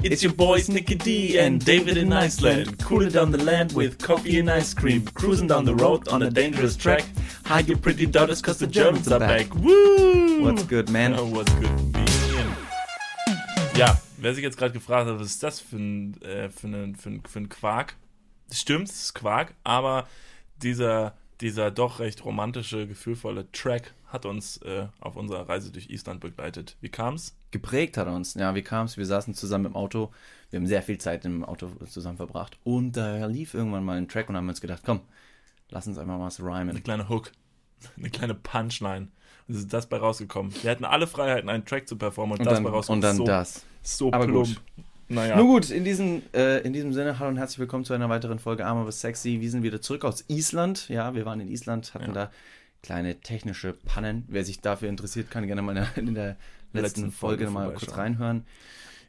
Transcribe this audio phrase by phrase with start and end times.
[0.00, 2.78] It's your boys Nicky D and David in Iceland.
[2.84, 5.04] Cooling down the land with coffee and ice cream.
[5.14, 7.04] Cruising down the road on a dangerous track.
[7.44, 9.52] Hide your pretty daughters cause the Germans are back.
[9.56, 10.44] Woo!
[10.44, 11.14] What's good, man?
[11.18, 12.06] Oh, what's good, man?
[13.74, 16.94] Ja, wer sich jetzt gerade gefragt hat, was ist das für ein, äh, für ein,
[16.94, 17.96] für ein, für ein Quark?
[18.48, 20.06] Das stimmt, es ist Quark, aber
[20.62, 26.20] dieser, dieser doch recht romantische, gefühlvolle Track hat uns äh, auf unserer Reise durch Island
[26.20, 26.76] begleitet.
[26.80, 27.36] Wie kam's?
[27.50, 28.34] Geprägt hat er uns.
[28.34, 28.96] Ja, wie kam es?
[28.96, 30.10] Wir saßen zusammen im Auto.
[30.50, 32.58] Wir haben sehr viel Zeit im Auto zusammen verbracht.
[32.64, 35.00] Und da lief irgendwann mal ein Track und haben uns gedacht, komm,
[35.70, 36.82] lass uns einfach mal was Eine rhymen.
[36.82, 37.32] kleine Hook,
[37.96, 39.08] eine kleine Punchline.
[39.46, 40.52] Und es ist das bei rausgekommen.
[40.62, 42.98] Wir hatten alle Freiheiten, einen Track zu performen und, Und das dann, bei rausgekommen.
[42.98, 43.64] und dann so, das.
[43.82, 44.46] So Aber plump.
[44.48, 44.60] gut.
[45.10, 45.36] Naja.
[45.36, 48.38] Nun gut, in diesem, äh, in diesem Sinne, hallo und herzlich willkommen zu einer weiteren
[48.38, 49.40] Folge Arm aber sexy.
[49.40, 50.90] Wir sind wieder zurück aus Island.
[50.90, 52.12] Ja, wir waren in Island, hatten Ja.
[52.12, 52.30] da
[52.82, 54.24] kleine technische Pannen.
[54.28, 56.36] Wer sich dafür interessiert, kann gerne mal in der,
[56.72, 58.44] letzten, Letzten Folge, Folge mal kurz reinhören.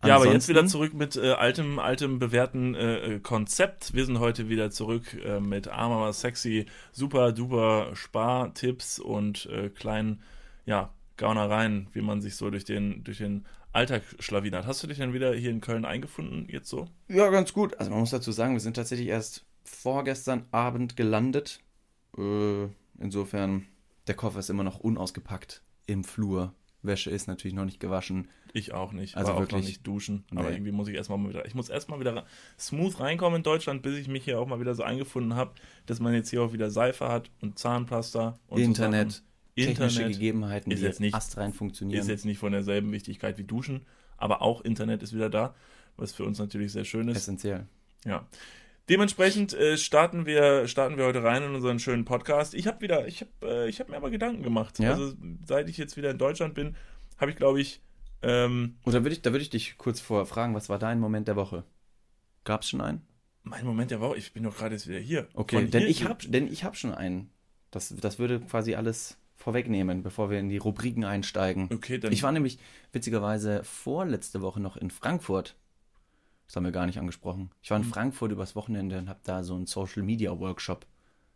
[0.06, 3.94] Ja, aber jetzt wieder zurück mit äh, altem, altem bewährten äh, äh, Konzept.
[3.94, 9.70] Wir sind heute wieder zurück äh, mit Arm aber sexy, super duper Spartipps und äh,
[9.70, 10.22] kleinen,
[10.66, 14.66] ja, Gaunereien, wie man sich so durch den, durch den Alltag schlawinert.
[14.66, 16.88] Hast du dich denn wieder hier in Köln eingefunden, jetzt so?
[17.10, 17.78] Ja, ganz gut.
[17.78, 21.60] Also man muss dazu sagen, wir sind tatsächlich erst vorgestern Abend gelandet.
[22.18, 22.68] Äh,
[23.00, 23.66] insofern,
[24.08, 26.54] der Koffer ist immer noch unausgepackt im Flur.
[26.82, 28.30] Wäsche ist natürlich noch nicht gewaschen.
[28.54, 29.18] Ich auch nicht.
[29.18, 29.62] Also war auch wirklich?
[29.62, 30.24] noch nicht duschen.
[30.32, 30.56] Aber Nee.
[30.56, 31.46] irgendwie muss ich erstmal mal wieder.
[31.46, 32.26] Ich muss erstmal wieder
[32.58, 35.52] smooth reinkommen in Deutschland, bis ich mich hier auch mal wieder so eingefunden habe,
[35.88, 39.24] dass man jetzt hier auch wieder Seife hat und Zahnpasta und so Internet,
[39.58, 42.00] technische Internet Gegebenheiten, ist die jetzt nicht- astrein funktionieren.
[42.00, 45.54] ist jetzt nicht von derselben Wichtigkeit wie Duschen, aber auch Internet ist wieder da,
[45.98, 47.18] was für uns natürlich sehr schön ist.
[47.18, 47.68] essentiell.
[48.06, 48.26] Ja.
[48.90, 52.54] Dementsprechend äh, starten wir starten wir heute rein in unseren schönen Podcast.
[52.54, 54.80] Ich habe wieder ich habe äh, ich habe mir aber Gedanken gemacht.
[54.80, 54.92] Ja?
[54.94, 55.14] Also
[55.46, 56.76] seit ich jetzt wieder in Deutschland bin,
[57.18, 57.82] habe ich glaube ich
[58.22, 61.00] ähm, Und da würde ich, da würde ich dich kurz vorher fragen, was war dein
[61.00, 61.64] Moment der Woche?
[62.44, 63.02] Gab es schon einen?
[63.44, 65.28] mein Moment der Woche, ich bin doch gerade jetzt wieder hier.
[65.34, 67.32] Okay, Von denn hier- ich habe denn ich hab schon einen.
[67.72, 71.70] Das, das würde quasi alles vorwegnehmen, bevor wir in die Rubriken einsteigen.
[71.72, 72.60] Okay, dann Ich war nämlich
[72.92, 75.56] witzigerweise vorletzte Woche noch in Frankfurt.
[76.50, 77.52] Das haben wir gar nicht angesprochen.
[77.62, 77.92] Ich war in Hm.
[77.92, 80.88] Frankfurt übers Wochenende und habe da so einen Social Media Workshop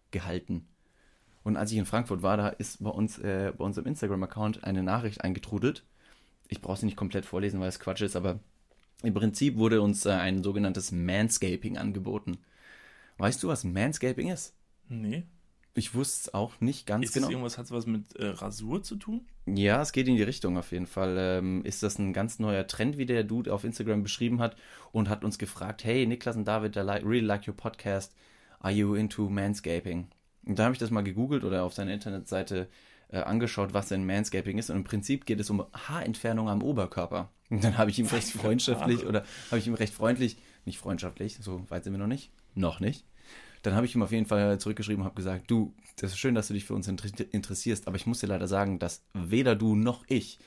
[0.09, 0.67] gehalten.
[1.43, 4.81] Und als ich in Frankfurt war, da ist bei uns äh, bei unserem Instagram-Account eine
[4.81, 5.85] Nachricht eingetrudelt.
[6.47, 8.39] Ich brauche sie nicht komplett vorlesen, weil es Quatsch ist, aber
[9.03, 12.39] im Prinzip wurde uns äh, ein sogenanntes Manscaping angeboten.
[13.19, 14.55] Weißt du, was Manscaping ist?
[14.89, 15.25] Nee.
[15.75, 17.27] Ich wusste es auch nicht ganz Ist genau.
[17.27, 19.25] das irgendwas, hat es was mit äh, Rasur zu tun?
[19.47, 21.15] Ja, es geht in die Richtung auf jeden Fall.
[21.17, 24.55] Ähm, ist das ein ganz neuer Trend, wie der Dude auf Instagram beschrieben hat
[24.91, 28.13] und hat uns gefragt, hey, Niklas und David, I like, really like your podcast.
[28.59, 30.09] Are you into manscaping?
[30.45, 32.67] Und da habe ich das mal gegoogelt oder auf seiner Internetseite
[33.09, 34.69] äh, angeschaut, was denn Manscaping ist.
[34.69, 37.29] Und im Prinzip geht es um Haarentfernung am Oberkörper.
[37.49, 41.37] Und dann habe ich ihm recht freundschaftlich oder habe ich ihm recht freundlich, nicht freundschaftlich,
[41.39, 43.05] so weit sind wir noch nicht, noch nicht.
[43.63, 46.35] Dann habe ich ihm auf jeden Fall zurückgeschrieben und habe gesagt, du, das ist schön,
[46.35, 49.55] dass du dich für uns inter interessierst, aber ich muss dir leider sagen, dass weder
[49.55, 50.37] du noch ich,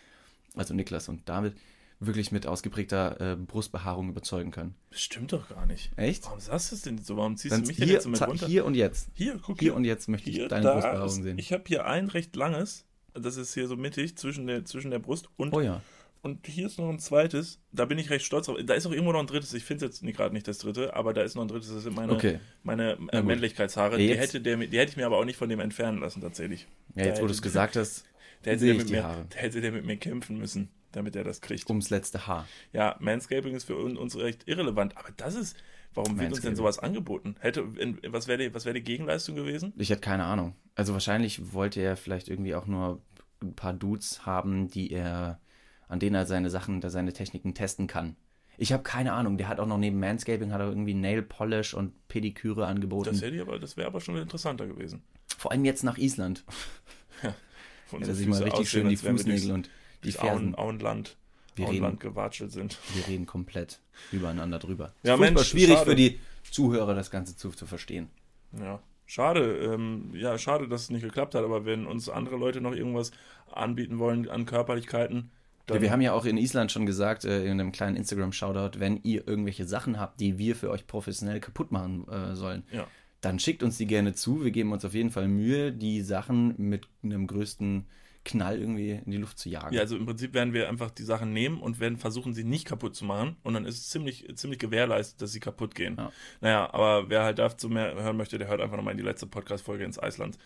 [0.55, 1.55] also Niklas und David,
[1.99, 4.75] wirklich mit ausgeprägter äh, Brustbehaarung überzeugen können.
[4.91, 5.91] Das stimmt doch gar nicht.
[5.97, 6.25] Echt?
[6.27, 7.17] Warum sagst du es denn so?
[7.17, 8.47] Warum ziehst Dann du mich denn hier, jetzt so mit runter?
[8.47, 9.09] hier und jetzt.
[9.15, 11.39] hier, guck Hier und jetzt möchte ich Hier, deine da Brustbehaarung ist- sehen.
[11.39, 12.85] Ich habe hier ein recht langes,
[13.15, 15.81] das ist hier so mittig zwischen der, zwischen der Brust und, oh ja.
[16.27, 17.61] Und hier ist noch ein zweites.
[17.73, 18.59] Da bin ich recht stolz drauf.
[18.65, 19.55] Da ist auch irgendwo noch ein drittes.
[19.55, 21.73] Ich finde es jetzt nicht- gerade nicht das dritte, aber da ist noch ein drittes.
[21.73, 22.39] Das sind meine, Okay.
[22.63, 23.23] meine äh.
[23.23, 23.97] Männlichkeitshaare.
[23.97, 26.67] Die, hätte der, die hätte ich mir aber auch nicht von dem entfernen lassen, tatsächlich.
[26.95, 28.05] Ja, jetzt Da wo du es gesagt hast,
[28.43, 29.27] Da hätte, der mit mir, Haare.
[29.31, 31.69] da hätte der mit mir kämpfen müssen, damit er das kriegt.
[31.71, 32.47] ums letzte Haar.
[32.73, 35.57] Ja, Manscaping ist für un- uns recht irrelevant, aber das ist,
[35.95, 37.35] warum wird uns denn sowas angeboten?
[37.41, 37.65] Hätte,
[38.09, 39.73] was wäre die, was wär die Gegenleistung gewesen?
[39.79, 40.55] Ich hätte keine Ahnung.
[40.75, 43.01] Also wahrscheinlich wollte er vielleicht irgendwie auch nur
[43.43, 45.41] ein paar Dudes haben, die er,
[45.89, 48.17] an denen er seine Sachen, da seine Techniken testen kann.
[48.59, 49.37] Ich habe keine Ahnung.
[49.37, 53.11] Der hat auch noch neben Manscaping hat er irgendwie Nail Polish und Pediküre angeboten.
[53.11, 55.03] Das hätte ich aber, das wäre aber schon interessanter gewesen.
[55.39, 56.45] Vor allem jetzt nach Island.
[57.87, 59.71] Von Ja, dass sich mal richtig aussehen, schön die Fußnägel und
[60.03, 60.55] die Fersen.
[60.57, 61.17] Auenland,
[61.55, 62.79] Wir Auenland reden, gewatschelt sind.
[62.95, 63.81] wir reden komplett
[64.11, 64.93] übereinander drüber.
[65.03, 65.91] Ja, ist Mensch, schwierig schade.
[65.91, 66.19] für die
[66.51, 68.09] Zuhörer, das Ganze zu, zu verstehen.
[68.53, 68.81] Ja.
[69.07, 72.75] Schade, ähm, ja, schade, dass es nicht geklappt hat, aber wenn uns andere Leute noch
[72.75, 73.13] irgendwas
[73.53, 75.31] anbieten wollen an Körperlichkeiten,
[75.75, 78.99] dann wir haben ja auch in Island schon gesagt, äh, in einem kleinen Instagram-Shoutout, wenn
[79.03, 82.87] ihr irgendwelche Sachen habt, die wir für euch professionell kaputt machen äh, sollen, Ja.
[83.21, 84.45] dann schickt uns die gerne zu.
[84.45, 87.87] Wir geben uns auf jeden Fall Mühe, die Sachen mit einem größten
[88.25, 89.73] Knall irgendwie in die Luft zu jagen.
[89.73, 92.67] Ja, also im Prinzip werden wir einfach die Sachen nehmen und werden versuchen, sie nicht
[92.67, 93.37] kaputt zu machen.
[93.45, 95.95] Und dann ist es ziemlich, ziemlich gewährleistet, dass sie kaputt gehen.
[95.97, 96.11] Ja.
[96.41, 99.27] Naja, aber wer halt dazu mehr hören möchte, der hört einfach nochmal in die letzte
[99.29, 100.39] Podcast-Folge ins Eisland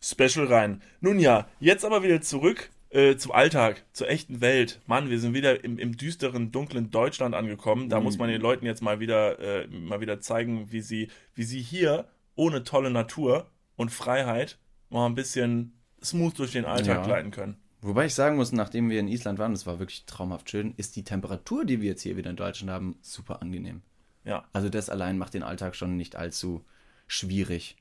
[0.00, 0.82] Special rein.
[1.00, 4.80] Nun ja, jetzt aber wieder zurück äh, zum Alltag, zur echten Welt.
[4.86, 7.88] Mann, wir sind wieder im, im düsteren, dunklen Deutschland angekommen.
[7.88, 11.44] Da muss man den Leuten jetzt mal wieder, äh, mal wieder zeigen, wie sie, wie
[11.44, 14.58] sie hier ohne tolle Natur und Freiheit
[14.90, 15.72] mal ein bisschen
[16.02, 17.04] smooth durch den Alltag Ja.
[17.04, 17.56] gleiten können.
[17.80, 20.94] Wobei ich sagen muss, nachdem wir in Island waren, das war wirklich traumhaft schön, ist
[20.94, 23.82] die Temperatur, die wir jetzt hier wieder in Deutschland haben, super angenehm.
[24.24, 26.64] Ja, Also das allein macht den Alltag schon nicht allzu
[27.08, 27.76] schwierig.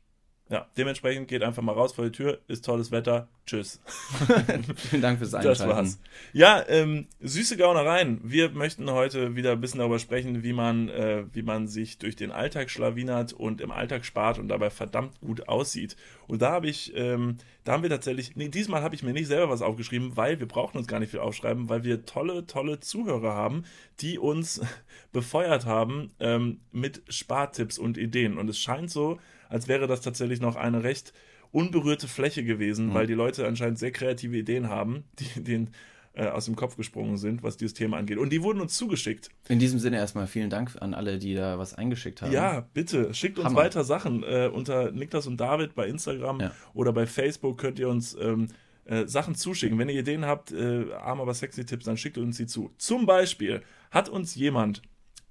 [0.52, 0.68] Ja.
[0.78, 3.82] Dementsprechend geht einfach mal raus vor die Tür, ist tolles Wetter, tschüss.
[4.76, 5.74] Vielen Dank fürs Das Einschalten.
[5.74, 6.00] war's.
[6.34, 8.20] Ja, ähm, süße Gaunereien.
[8.24, 12.18] Wir möchten heute wieder ein bisschen darüber sprechen, wie man, äh, wie man sich durch
[12.18, 15.96] den Alltag schlawinert und im Alltag spart und dabei verdammt gut aussieht.
[16.28, 19.28] Und da habe ich, ähm, da haben wir tatsächlich, nee, diesmal habe ich mir nicht
[19.28, 22.82] selber was aufgeschrieben, weil wir brauchen uns gar nicht viel aufschreiben, weil wir tolle, tolle
[22.82, 23.64] Zuhörer haben,
[24.02, 24.60] die uns
[25.14, 28.38] befeuert haben ähm, mit Spartipps und Ideen.
[28.38, 29.18] Und es scheint so,
[29.52, 31.14] als wäre das tatsächlich noch eine recht
[31.52, 35.70] unberührte Fläche gewesen, weil die Leute anscheinend sehr kreative Ideen haben, die denen
[36.14, 38.18] äh, aus dem Kopf gesprungen sind, was dieses Thema angeht.
[38.18, 39.30] Und die wurden uns zugeschickt.
[39.48, 42.32] In diesem Sinne erstmal vielen Dank an alle, die da was eingeschickt haben.
[42.34, 43.60] Ja, bitte, schickt uns Hammer.
[43.60, 44.24] weiter Sachen.
[44.24, 46.52] Äh, unter Niklas und David bei Instagram Ja.
[46.74, 48.48] oder bei Facebook könnt ihr uns ähm,
[48.86, 49.78] äh, Sachen zuschicken.
[49.80, 52.72] Wenn ihr Ideen habt, äh, arm aber sexy Tipps, dann schickt uns sie zu.
[52.78, 54.82] Zum Beispiel hat uns jemand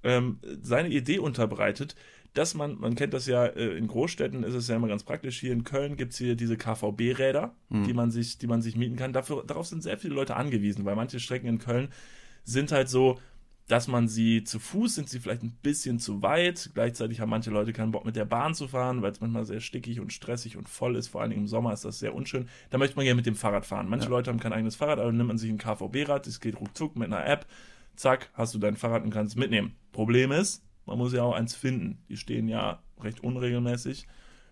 [0.03, 1.95] ähm, seine Idee unterbreitet,
[2.33, 5.39] dass man, man kennt das ja, äh, in Großstädten ist es ja immer ganz praktisch.
[5.39, 8.95] Hier in Köln gibt es hier diese KVB-Räder, die, man sich, die man sich mieten
[8.95, 9.11] kann.
[9.11, 11.89] Dafür, darauf sind sehr viele Leute angewiesen, weil manche Strecken in Köln
[12.43, 13.19] sind halt so,
[13.67, 16.71] dass man sie zu Fuß sind sie vielleicht ein bisschen zu weit.
[16.73, 19.61] Gleichzeitig haben manche Leute keinen Bock mit der Bahn zu fahren, weil es manchmal sehr
[19.61, 21.07] stickig und stressig und voll ist.
[21.07, 22.49] Vor allen Dingen im Sommer ist das sehr unschön.
[22.69, 23.87] Da möchte man gerne mit dem Fahrrad fahren.
[23.87, 26.27] Manche Leute haben kein eigenes Fahrrad, aber dann nimmt man sich ein KVB-Rad.
[26.27, 27.45] Das geht ruckzuck mit einer App.
[27.95, 29.75] Zack, hast du dein Fahrrad und kannst es mitnehmen.
[29.91, 32.03] Problem ist, man muss ja auch eins finden.
[32.09, 34.07] Die stehen ja recht unregelmäßig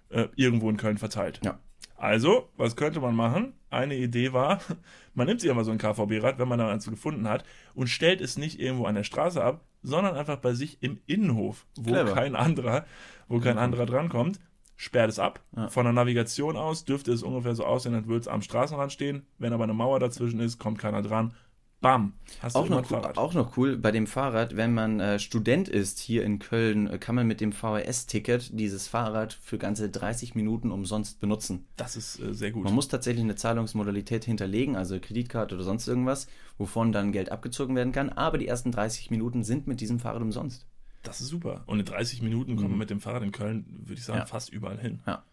[0.10, 1.42] äh, irgendwo in Köln verteilt.
[1.44, 1.60] Ja.
[1.96, 3.54] Also, was könnte man machen?
[3.70, 4.62] Eine Idee war,
[5.14, 7.44] man nimmt sich einfach so ein KVB-Rad, wenn man da eins gefunden hat,
[7.74, 11.66] und stellt es nicht irgendwo an der Straße ab, sondern einfach bei sich im Innenhof,
[11.78, 12.14] wo Clever.
[12.14, 12.86] kein anderer,
[13.28, 14.40] wo kein anderer drankommt,
[14.78, 15.42] sperrt es ab.
[15.56, 15.68] Ja.
[15.68, 19.26] Von der Navigation aus dürfte es ungefähr so aussehen, als würde es am Straßenrand stehen.
[19.38, 21.34] Wenn aber eine Mauer dazwischen ist, kommt keiner dran.
[21.82, 22.12] Bam,
[22.42, 26.00] hast Auch noch, cool, auch noch cool bei dem Fahrrad, wenn man äh, Student ist
[26.00, 30.72] hier in Köln, äh, kann man mit dem VHS-Ticket dieses Fahrrad für ganze 30 Minuten
[30.72, 31.66] umsonst benutzen.
[31.78, 32.66] Das ist äh, sehr gut.
[32.66, 36.28] Man muss tatsächlich eine Zahlungsmodalität hinterlegen, also Kreditkarte oder sonst irgendwas,
[36.58, 40.22] wovon dann Geld abgezogen werden kann, aber die ersten 30 Minuten sind mit diesem Fahrrad
[40.22, 40.66] umsonst.
[41.04, 41.64] Das ist super.
[41.66, 44.24] Und in 30 Minuten kommt man mit dem Fahrrad in Köln, würde ich sagen, Mhm.
[44.24, 44.26] Ja.
[44.26, 45.00] fast überall hin.
[45.08, 45.24] Ja,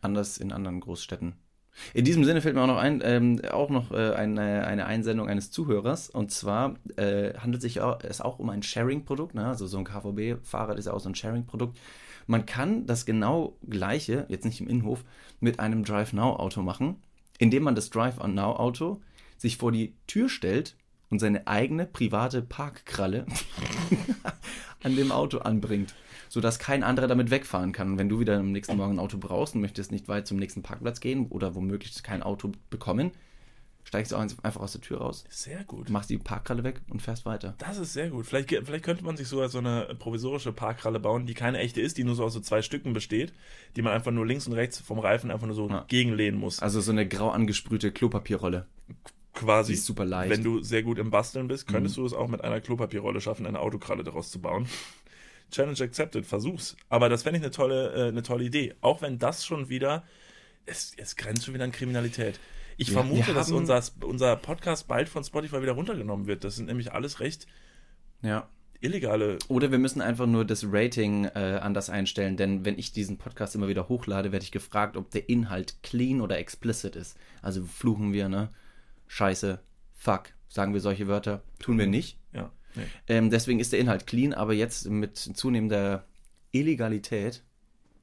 [0.00, 1.34] anders in anderen Großstädten.
[1.94, 5.28] In diesem Sinne fällt mir auch noch ein, ähm, auch noch äh, eine, eine Einsendung
[5.28, 6.10] eines Zuhörers.
[6.10, 9.34] Und zwar äh, handelt sich auch, es auch um ein Sharing-Produkt.
[9.34, 9.46] Ne?
[9.46, 11.78] Also so ein KVB-Fahrrad ist ja auch so ein Sharing-Produkt.
[12.26, 15.04] Man kann das genau gleiche, jetzt nicht im Innenhof,
[15.40, 16.96] mit einem Drive Now-Auto machen,
[17.38, 19.00] indem man das Drive Now-Auto
[19.36, 20.76] sich vor die Tür stellt
[21.08, 23.26] und seine eigene private Parkkralle
[24.82, 25.94] an dem Auto anbringt,
[26.30, 27.90] sodass kein anderer damit wegfahren kann.
[27.92, 30.38] Und wenn du wieder am nächsten Morgen ein Auto brauchst und möchtest nicht weit zum
[30.38, 33.10] nächsten Parkplatz gehen oder womöglich kein Auto bekommen,
[33.82, 35.90] steigst du auch einfach aus der Tür raus, Sehr gut.
[35.90, 37.54] machst die Parkkralle weg und fährst weiter.
[37.58, 38.26] Das ist sehr gut.
[38.26, 41.98] Vielleicht, vielleicht könnte man sich sogar so eine provisorische Parkralle bauen, die keine echte ist,
[41.98, 43.32] die nur so aus so zwei Stücken besteht,
[43.74, 45.84] die man einfach nur links und rechts vom Reifen einfach nur so Ja.
[45.88, 46.60] gegenlehnen muss.
[46.60, 48.66] Also so eine grau angesprühte Klopapierrolle.
[49.32, 49.72] Quasi.
[49.72, 50.30] Die ist super leicht.
[50.30, 53.46] Wenn du sehr gut im Basteln bist, könntest du es auch mit einer Klopapierrolle schaffen,
[53.46, 54.68] eine Autokralle daraus zu bauen.
[55.50, 56.76] Challenge accepted, versuch's.
[56.88, 58.74] Aber das fände ich eine tolle, äh, eine tolle Idee.
[58.80, 60.04] Auch wenn das schon wieder,
[60.66, 62.38] es, es grenzt schon wieder an Kriminalität.
[62.76, 66.44] Ich Ja, vermute, dass unser, unser Podcast bald von Spotify wieder runtergenommen wird.
[66.44, 67.46] Das sind nämlich alles recht
[68.22, 68.48] Ja.
[68.80, 73.18] illegale Oder wir müssen einfach nur das Rating äh, anders einstellen, denn wenn ich diesen
[73.18, 77.18] Podcast immer wieder hochlade, werde ich gefragt, ob der Inhalt clean oder explicit ist.
[77.42, 78.48] Also fluchen wir, ne?
[79.08, 79.60] Scheiße,
[79.92, 82.16] fuck, sagen wir solche Wörter, tun wir nicht.
[82.74, 82.82] Nee.
[83.08, 86.04] Ähm, deswegen ist der Inhalt clean, aber jetzt mit zunehmender
[86.52, 87.42] Illegalität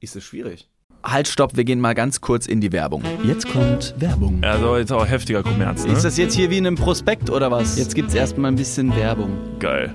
[0.00, 0.68] ist es schwierig.
[1.02, 3.02] Halt, stopp, wir gehen mal ganz kurz in die Werbung.
[3.22, 4.42] Jetzt kommt Werbung.
[4.42, 5.92] Also jetzt auch heftiger Kommerz, ne?
[5.92, 7.78] Ist das jetzt hier wie in einem Prospekt oder was?
[7.78, 9.58] Jetzt gibt's erstmal ein bisschen Werbung.
[9.60, 9.94] geil?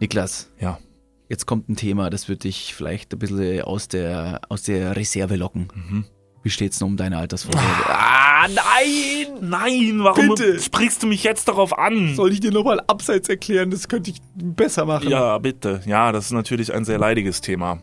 [0.00, 0.78] Niklas, Ja.
[1.28, 5.36] jetzt kommt ein Thema, das wird dich vielleicht ein bisschen aus der, aus der Reserve
[5.36, 6.04] locken.
[6.42, 7.66] Wie steht's denn um deine Altersvorsorge?
[7.86, 9.38] Ah, nein!
[9.40, 10.60] Nein, warum Bitte.
[10.60, 12.14] sprichst du mich jetzt darauf an?
[12.14, 13.70] Soll ich dir nochmal abseits erklären?
[13.70, 15.08] Das könnte ich besser machen.
[15.08, 15.80] Ja, bitte.
[15.86, 17.82] Ja, das ist natürlich ein sehr leidiges Thema.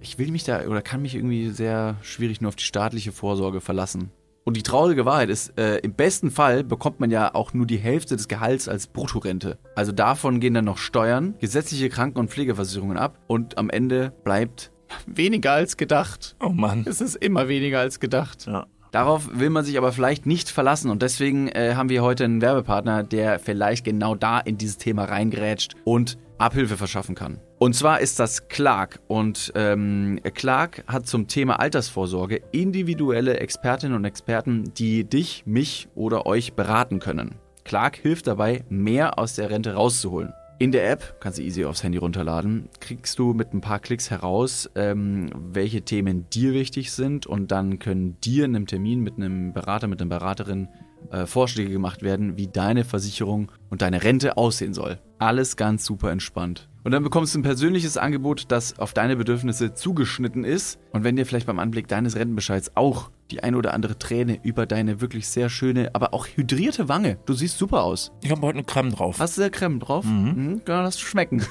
[0.00, 3.60] Ich will mich da oder kann mich irgendwie sehr schwierig nur auf die staatliche Vorsorge
[3.60, 4.10] verlassen.
[4.44, 7.78] Und die traurige Wahrheit ist, äh, im besten Fall bekommt man ja auch nur die
[7.78, 9.58] Hälfte des Gehalts als Bruttorente.
[9.74, 14.70] Also davon gehen dann noch Steuern, gesetzliche Kranken- und Pflegeversicherungen ab und am Ende bleibt
[15.06, 16.36] weniger als gedacht.
[16.40, 16.84] Oh Mann.
[16.88, 18.46] Es ist immer weniger als gedacht.
[18.46, 18.66] Ja.
[18.92, 22.40] Darauf will man sich aber vielleicht nicht verlassen und deswegen äh, haben wir heute einen
[22.40, 27.40] Werbepartner, der vielleicht genau da in dieses Thema reingrätscht und Abhilfe verschaffen kann.
[27.58, 34.04] Und zwar ist das Clark und ähm, Clark hat zum Thema Altersvorsorge individuelle Expertinnen und
[34.04, 37.36] Experten, die dich, mich oder euch beraten können.
[37.64, 40.34] Clark hilft dabei, mehr aus der Rente rauszuholen.
[40.58, 44.10] In der App, kannst du easy aufs Handy runterladen, kriegst du mit ein paar Klicks
[44.10, 49.16] heraus, ähm, welche Themen dir wichtig sind und dann können dir in einem Termin mit
[49.16, 50.68] einem Berater, mit einer Beraterin
[51.10, 54.98] äh, Vorschläge gemacht werden, wie deine Versicherung und deine Rente aussehen soll.
[55.18, 56.68] Alles ganz super entspannt.
[56.86, 60.78] Und dann bekommst du ein persönliches Angebot, das auf deine Bedürfnisse zugeschnitten ist.
[60.92, 64.66] Und wenn dir vielleicht beim Anblick deines Rentenbescheids auch die eine oder andere Träne über
[64.66, 68.12] deine wirklich sehr schöne, aber auch hydrierte Wange, du siehst super aus.
[68.22, 69.18] Ich habe heute eine Creme drauf.
[69.18, 70.04] Hast du da Creme drauf?
[70.04, 70.62] Mhm.
[70.68, 71.44] Ja, lass schmecken.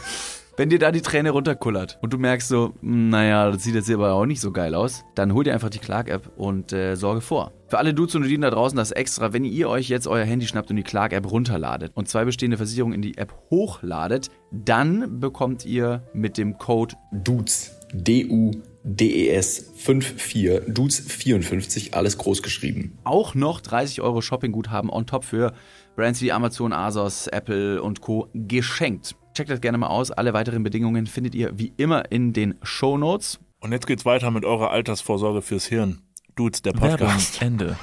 [0.57, 3.87] Wenn dir da die Träne runterkullert und du merkst so, "Hm, naja, das sieht jetzt
[3.87, 6.95] hier aber auch nicht so geil aus, dann hol dir einfach die Clark-App und äh,
[6.95, 7.51] sorge vor.
[7.67, 10.47] Für alle Dudes und Dudinen da draußen das extra, wenn ihr euch jetzt euer Handy
[10.47, 15.65] schnappt und die Clark-App runterladet und zwei bestehende Versicherungen in die App hochladet, dann bekommt
[15.65, 22.97] ihr mit dem Code Dudes, D-U-D-E-S 54, Dudes 54, alles groß geschrieben.
[23.03, 25.53] auch noch 30 Euro Shoppingguthaben on top für
[25.97, 28.29] Brands wie Amazon, Asos, Apple und Co.
[28.33, 29.15] geschenkt.
[29.35, 30.11] Checkt das gerne mal aus.
[30.11, 33.37] Alle weiteren Bedingungen findet ihr wie immer in den Show Notes.
[33.59, 36.01] Und jetzt geht's weiter mit eurer Altersvorsorge fürs Hirn.
[36.37, 37.41] Dudes, der Podcast.
[37.41, 37.77] Ende.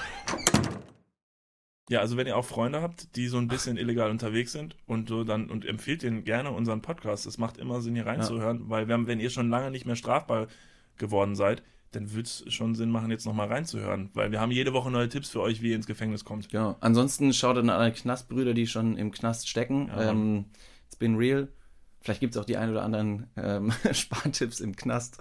[1.90, 5.10] Ja, also wenn ihr auch Freunde habt, die so ein bisschen illegal unterwegs sind und
[5.10, 7.26] so dann und empfiehlt ihnen gerne unseren Podcast.
[7.26, 9.96] Es macht immer Sinn, hier reinzuhören, weil wir haben, wenn ihr schon lange nicht mehr
[9.96, 10.46] strafbar
[10.96, 14.08] geworden seid, dann wird es schon Sinn machen, jetzt nochmal reinzuhören.
[14.14, 16.48] Weil wir haben jede Woche neue Tipps für euch, wie ihr ins Gefängnis kommt.
[16.48, 16.76] Genau.
[16.80, 19.88] Ansonsten schaut an alle Knastbrüder, die schon im Knast stecken.
[19.88, 20.12] Ja.
[20.12, 20.46] Ähm,
[20.92, 21.48] it's been real.
[22.02, 25.18] Vielleicht gibt es auch die ein oder anderen ähm, Spartipps im Knast.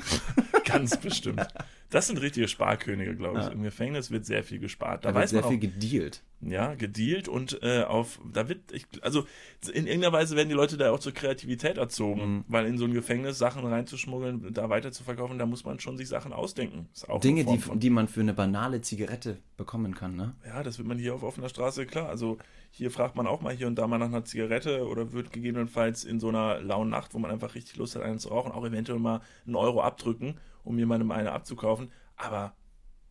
[0.65, 1.47] Ganz bestimmt.
[1.91, 3.45] Das sind richtige Sparkönige, glaube ich.
[3.45, 3.51] Ja.
[3.51, 5.05] Im Gefängnis wird sehr viel gespart.
[5.05, 6.23] Da, Da wird sehr man viel auch, gedealt.
[6.41, 9.25] ja, gedealt und äh, auf, da wird, ich, also
[9.73, 12.45] in irgendeiner Weise werden die Leute da auch zur Kreativität erzogen, Mhm.
[12.47, 15.97] weil in so ein Gefängnis Sachen reinzuschmuggeln, da weiter zu verkaufen, da muss man schon
[15.97, 16.87] sich Sachen ausdenken.
[17.07, 20.33] Auch Dinge, die, von- die man für eine banale Zigarette bekommen kann, ne?
[20.47, 22.07] Ja, das wird man hier auf offener Straße, klar.
[22.09, 22.37] Also
[22.71, 26.05] hier fragt man auch mal hier und da mal nach einer Zigarette oder wird gegebenenfalls
[26.05, 28.65] in so einer lauen Nacht, wo man einfach richtig Lust hat, eine zu rauchen, auch
[28.65, 31.80] eventuell mal einen Euro abdrücken, um jemandem eine abzukaufen.
[32.25, 32.55] Aber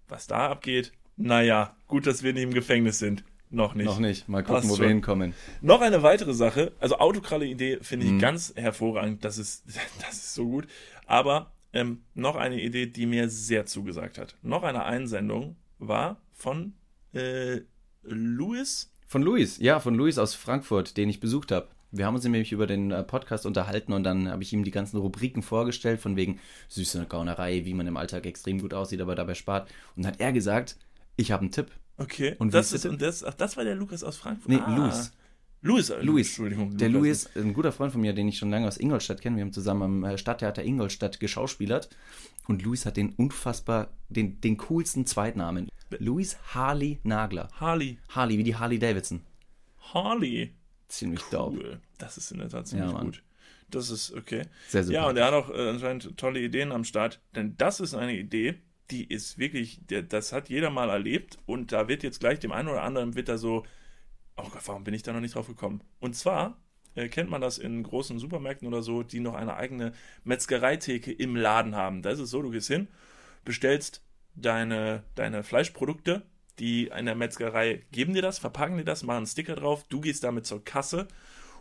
[0.09, 3.25] was da abgeht, naja, gut, dass wir nicht im Gefängnis sind.
[3.52, 3.87] Noch nicht.
[3.87, 4.29] Noch nicht.
[4.29, 4.85] Mal gucken, Passt wo schon.
[4.85, 5.35] wir hinkommen.
[5.61, 8.19] Noch eine weitere Sache, also Autokralle-Idee finde ich Mhm.
[8.21, 9.64] ganz hervorragend, das ist,
[10.00, 10.69] das ist so gut.
[11.07, 14.37] Aber ähm, noch eine Idee, die mir sehr zugesagt hat.
[14.43, 16.75] Noch eine Einsendung war von
[17.12, 17.61] äh,
[18.02, 18.93] Louis.
[19.07, 21.69] Von Luis, ja, von Luis aus Frankfurt, den ich besucht habe.
[21.92, 24.70] Wir haben uns nämlich über den äh, Podcast unterhalten und dann habe ich ihm die
[24.70, 29.14] ganzen Rubriken vorgestellt, von wegen süße Gaunerei, wie man im Alltag extrem gut aussieht, aber
[29.14, 29.68] dabei spart.
[29.97, 30.76] Und dann hat er gesagt,
[31.16, 31.70] ich habe einen Tipp.
[31.97, 32.37] Okay.
[32.38, 34.49] Und das ist ist, und das, ach, das war der Lukas aus Frankfurt.
[34.49, 34.76] Nee, ah.
[34.76, 35.12] Luis.
[35.62, 36.28] Luis, äh, Luis.
[36.28, 36.76] Entschuldigung.
[36.76, 37.28] Der Lukas.
[37.35, 39.37] Luis, ein guter Freund von mir, den ich schon lange aus Ingolstadt kenne.
[39.37, 41.90] Wir haben zusammen am äh, Stadttheater Ingolstadt geschauspielert.
[42.47, 45.68] Und Luis hat den unfassbar, den, den coolsten Zweitnamen.
[45.99, 47.49] Luis Harley Nagler.
[47.59, 47.99] Harley.
[48.09, 49.20] Harley, wie die Harley Davidson.
[49.92, 50.54] Harley.
[50.90, 51.56] Ziemlich dope.
[51.56, 51.80] Cool.
[51.99, 53.23] Das ist in der Tat ziemlich Ja, gut.
[53.68, 54.42] Das ist okay.
[54.68, 54.94] Sehr super.
[54.94, 58.16] Ja, und er hat auch äh, anscheinend tolle Ideen am Start, denn das ist eine
[58.16, 62.40] Idee, die ist wirklich, der, das hat jeder mal erlebt und da wird jetzt gleich
[62.40, 63.64] dem einen oder anderen wird da so,
[64.37, 65.82] oh Gott, warum bin ich da noch nicht drauf gekommen?
[66.00, 66.61] Und zwar
[66.97, 69.92] äh, kennt man das in großen Supermärkten oder so, die noch eine eigene
[70.25, 72.02] Metzgereitheke im Laden haben.
[72.02, 72.88] Da ist es so, du gehst hin,
[73.44, 74.02] bestellst
[74.35, 76.23] deine, deine Fleischprodukte,
[76.61, 80.00] die in der Metzgerei geben dir das, verpacken dir das, machen einen Sticker drauf, du
[80.00, 81.09] gehst damit zur Kasse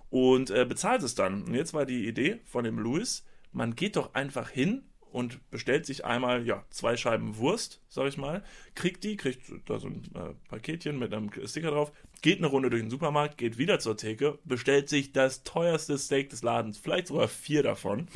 [0.09, 1.43] und äh, bezahlt es dann.
[1.43, 5.85] Und jetzt war die Idee von dem Louis, man geht doch einfach hin und bestellt
[5.85, 8.43] sich einmal ja zwei Scheiben Wurst, sag ich mal,
[8.75, 11.91] kriegt die, kriegt da so ein äh, Paketchen mit einem Sticker drauf,
[12.21, 16.29] geht eine Runde durch den Supermarkt, geht wieder zur Theke, bestellt sich das teuerste Steak
[16.29, 18.07] des Ladens, vielleicht sogar vier davon,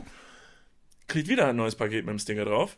[1.08, 2.76] kriegt wieder ein neues Paket mit dem Sticker drauf,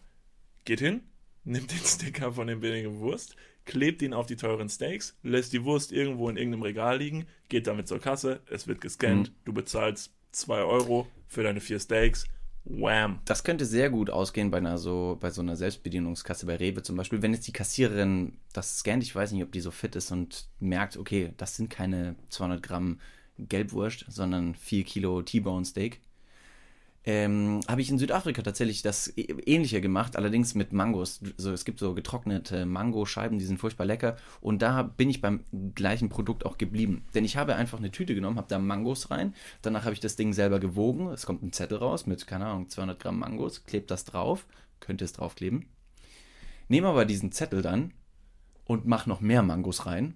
[0.64, 1.02] geht hin,
[1.44, 3.36] nimmt den Sticker von dem billigen Wurst,
[3.66, 7.68] klebt ihn auf die teuren Steaks, lässt die Wurst irgendwo in irgendeinem Regal liegen, geht
[7.68, 12.26] damit zur Kasse, es wird gescannt, du bezahlst 2 Euro für deine vier Steaks,
[12.66, 13.20] wham.
[13.26, 16.96] Das könnte sehr gut ausgehen bei einer so, bei so einer Selbstbedienungskasse bei Rewe zum
[16.96, 20.12] Beispiel, wenn jetzt die Kassiererin das scannt, ich weiß nicht, ob die so fit ist
[20.12, 23.00] und merkt, okay, das sind keine 200 Gramm
[23.38, 26.00] Gelbwurst, sondern 4 Kilo T-Bone Steak.
[27.08, 31.22] Ähm, habe ich in Südafrika tatsächlich das ähnliche gemacht, allerdings mit Mangos.
[31.38, 34.18] So, es gibt so getrocknete Mangoscheiben, die sind furchtbar lecker.
[34.42, 35.46] Und da bin ich beim
[35.76, 37.06] gleichen Produkt auch geblieben.
[37.14, 39.36] Denn ich habe einfach eine Tüte genommen, habe da Mangos rein.
[39.62, 41.08] Danach habe ich das Ding selber gewogen.
[41.10, 43.66] Es kommt ein Zettel raus mit, keine Ahnung, 200 Gramm Mangos.
[43.66, 44.48] Klebt das drauf.
[44.80, 45.68] Könnte es draufkleben.
[46.70, 47.94] Nehme aber diesen Zettel dann
[48.66, 50.16] und mache noch mehr Mangos rein.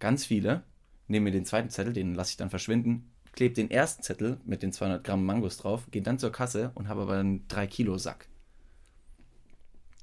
[0.00, 0.64] Ganz viele.
[1.08, 3.10] Nehme mir den zweiten Zettel, den lasse ich dann verschwinden.
[3.36, 6.88] Klebe den ersten Zettel mit den 200 Gramm Mangos drauf, gehe dann zur Kasse und
[6.88, 8.28] habe aber einen 3 Kilo Sack.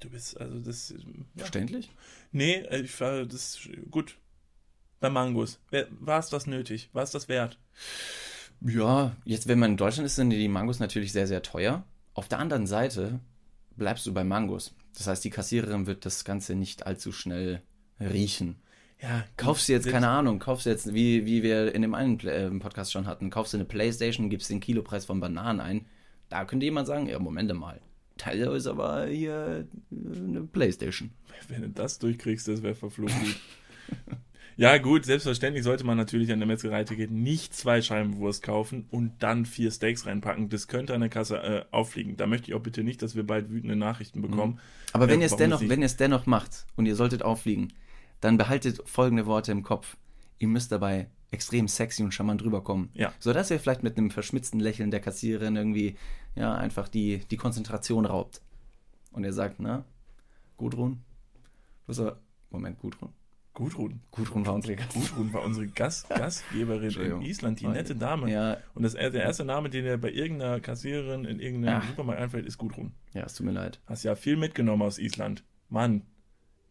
[0.00, 0.96] Du bist, also das, ja.
[1.36, 1.90] Verständlich?
[2.30, 4.16] Nee, äh, ich war, das gut.
[5.00, 5.58] Bei Mangos.
[6.00, 6.88] War es das nötig?
[6.92, 7.58] War es das wert?
[8.60, 11.84] Ja, jetzt, wenn man in Deutschland ist, sind die Mangos natürlich sehr, sehr teuer.
[12.14, 13.20] Auf der anderen Seite
[13.76, 14.74] bleibst du bei Mangos.
[14.96, 17.62] Das heißt, die Kassiererin wird das Ganze nicht allzu schnell
[18.00, 18.56] riechen.
[19.02, 22.16] Ja, Kaufst du jetzt, keine Ahnung, kaufst du jetzt, wie, wie wir in dem einen
[22.16, 25.86] Pla- äh, Podcast schon hatten, kaufst du eine Playstation, gibst den Kilopreis von Bananen ein.
[26.30, 27.80] Da könnte jemand sagen, ja, Moment mal.
[28.16, 31.10] Das ist aber hier äh, eine Playstation.
[31.48, 33.36] Wenn du das durchkriegst, das wäre verflucht gut.
[34.56, 39.12] ja, gut, selbstverständlich sollte man natürlich an der Metzgereiticket nicht zwei Scheiben Wurst kaufen und
[39.22, 40.48] dann vier Steaks reinpacken.
[40.48, 42.16] Das könnte an der Kasse äh, auffliegen.
[42.16, 44.60] Da möchte ich auch bitte nicht, dass wir bald wütende Nachrichten bekommen.
[44.92, 46.86] Aber wenn Äh, ihr es warum dennoch, das nicht- wenn ihr es dennoch macht und
[46.86, 47.72] ihr solltet auffliegen,
[48.24, 49.96] dann behaltet folgende Worte im Kopf.
[50.38, 52.90] Ihr müsst dabei extrem sexy und charmant rüberkommen.
[52.94, 53.12] Ja.
[53.18, 55.96] Sodass ihr vielleicht mit einem verschmitzten Lächeln der Kassiererin irgendwie,
[56.34, 58.40] ja, einfach die, die Konzentration raubt.
[59.12, 59.84] Und ihr sagt, na,
[60.56, 61.02] Gudrun?
[61.86, 62.18] Was war,
[62.50, 63.10] Moment, Gudrun?
[63.52, 64.00] Gudrun.
[64.10, 64.92] Gudrun war unsere Gast.
[64.94, 67.22] Gudrun war unsere Gast Gastgeberin in.
[67.22, 68.30] Island, die nette Dame.
[68.30, 71.86] Ja, Und das, der erste Name, den dir bei irgendeiner Kassiererin in irgendeinem Ja.
[71.88, 72.92] Supermarkt einfällt, ist Gudrun.
[73.12, 73.80] ja, es tut mir leid.
[73.86, 75.44] Hast ja viel mitgenommen aus Island.
[75.68, 76.02] Mann.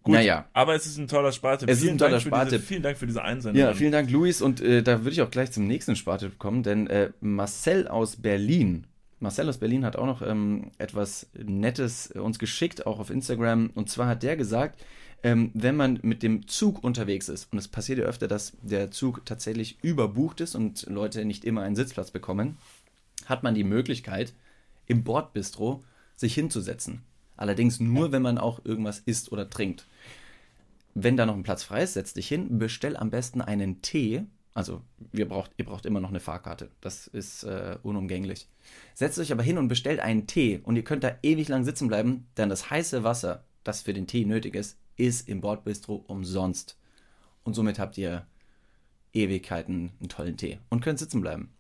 [0.04, 0.46] Gut, Naja.
[0.52, 1.66] aber es ist ein toller Sparte.
[1.68, 2.58] Es ist ein toller Spartipp.
[2.60, 3.62] Diese, vielen Dank für diese Einsendung.
[3.62, 4.42] Ja, vielen Dank, Luis.
[4.42, 8.18] Und äh, da würde ich auch gleich zum nächsten Spartipp kommen, denn äh, Marcel aus
[8.18, 8.86] Berlin.
[9.22, 13.70] Marcel aus Berlin hat auch noch ähm, etwas Nettes äh, uns geschickt, auch auf Instagram.
[13.76, 14.84] Und zwar hat der gesagt,
[15.24, 18.92] ähm, wenn man mit dem Zug unterwegs ist, und es passiert ja öfter, dass der
[18.92, 22.58] Zug tatsächlich überbucht ist und Leute nicht immer einen Sitzplatz bekommen,
[23.26, 24.34] hat man die Möglichkeit,
[24.86, 25.82] im Bordbistro
[26.18, 27.04] sich hinzusetzen.
[27.43, 29.86] Allerdings nur, wenn man auch irgendwas isst oder trinkt.
[30.93, 34.23] Wenn da noch ein Platz frei ist, setz dich hin, bestell am besten einen Tee.
[34.53, 36.69] Also, ihr braucht, ihr braucht immer noch eine Fahrkarte.
[36.79, 38.47] Das ist äh, unumgänglich.
[38.93, 41.89] Setzt euch aber hin und bestellt einen Tee und ihr könnt da ewig lang sitzen
[41.89, 46.77] bleiben, denn das heiße Wasser, das für den Tee nötig ist, ist im Bordbistro umsonst.
[47.43, 48.25] Und somit habt ihr
[49.12, 51.51] Ewigkeiten einen tollen Tee und könnt sitzen bleiben.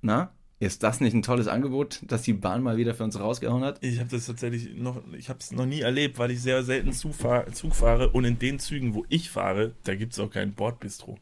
[0.00, 3.64] Na, ist das nicht ein tolles Angebot, das die Bahn mal wieder für uns rausgehauen
[3.64, 3.82] hat?
[3.82, 6.92] Ich habe das tatsächlich noch, ich habe es noch nie erlebt, weil ich sehr selten
[6.92, 10.30] Zug, fahr, Zug fahre und in den Zügen, wo ich fahre, da gibt es auch
[10.30, 11.18] kein Bordbistro.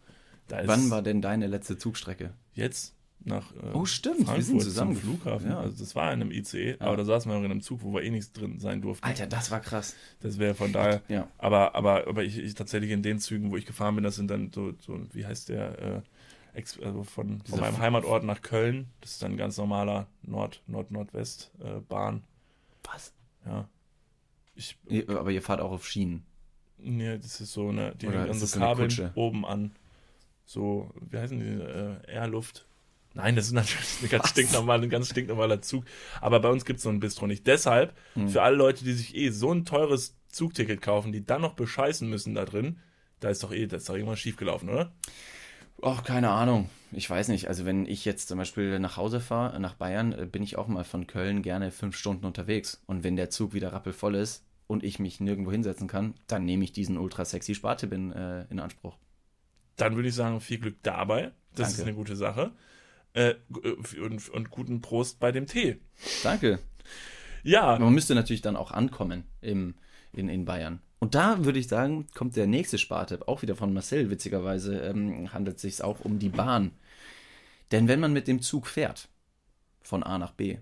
[0.48, 2.34] Wann war denn deine letzte Zugstrecke?
[2.54, 5.50] jetzt nach äh, Oh, stimmt, wir Frankfurt sind zusammen zum Flughafen.
[5.50, 5.60] Ja.
[5.60, 8.02] Also das war in einem ICE, aber da saßen wir in einem Zug, wo wir
[8.02, 9.06] eh nichts drin sein durften.
[9.06, 9.94] Alter, das war krass.
[10.20, 11.02] Das wäre von daher.
[11.08, 11.28] Ja.
[11.38, 14.28] Aber, aber, aber ich, ich tatsächlich in den Zügen, wo ich gefahren bin, das sind
[14.28, 16.00] dann so, so wie heißt der, äh,
[16.54, 18.90] also von, von meinem Heimatort nach Köln.
[19.00, 21.80] Das ist dann ein ganz normaler Nord, Nord, Nordwest äh.
[22.84, 23.14] Was?
[23.46, 23.68] Ja.
[24.54, 24.76] Ich,
[25.08, 26.24] Aber ihr fahrt auch auf Schienen.
[26.78, 29.12] nee, das ist so eine, die Oder hängt an ist so das Kabeln Kutsche?
[29.14, 29.72] oben an.
[30.44, 32.66] So, wie heißen die, äh, Airluft.
[33.14, 35.84] Nein, das ist natürlich ein ganz, stinknormal, ein ganz stinknormaler Zug.
[36.20, 37.46] Aber bei uns gibt es so ein Bistro nicht.
[37.46, 38.28] Deshalb, Hm.
[38.28, 42.08] für alle Leute, die sich eh so ein teures Zugticket kaufen, die dann noch bescheißen
[42.08, 42.78] müssen da drin,
[43.20, 44.92] da ist doch eh, da ist doch irgendwas schiefgelaufen, oder?
[45.82, 46.70] Ach, keine Ahnung.
[46.92, 47.48] Ich weiß nicht.
[47.48, 50.68] Also wenn ich jetzt zum Beispiel nach Hause fahre, nach Bayern, äh, bin ich auch
[50.68, 52.82] mal von Köln gerne fünf Stunden unterwegs.
[52.86, 56.64] Und wenn der Zug wieder rappelvoll ist und ich mich nirgendwo hinsetzen kann, dann nehme
[56.64, 58.96] ich diesen ultra sexy Spartipp in, äh, in Anspruch.
[59.76, 61.32] Dann würde ich sagen, viel Glück dabei.
[61.54, 61.88] Das ist Danke.
[61.90, 62.52] eine gute Sache.
[63.14, 63.34] Äh,
[64.00, 65.78] und, und guten Prost bei dem Tee.
[66.22, 66.60] Danke.
[67.42, 69.74] Ja, Man müsste natürlich dann auch ankommen im,
[70.12, 70.80] in, in Bayern.
[71.02, 75.32] Und da würde ich sagen, kommt der nächste Spartipp, auch wieder von Marcel, witzigerweise, ähm,
[75.32, 76.70] handelt es sich auch um die Bahn.
[77.72, 79.08] Denn wenn man mit dem Zug fährt,
[79.80, 80.58] von A nach B,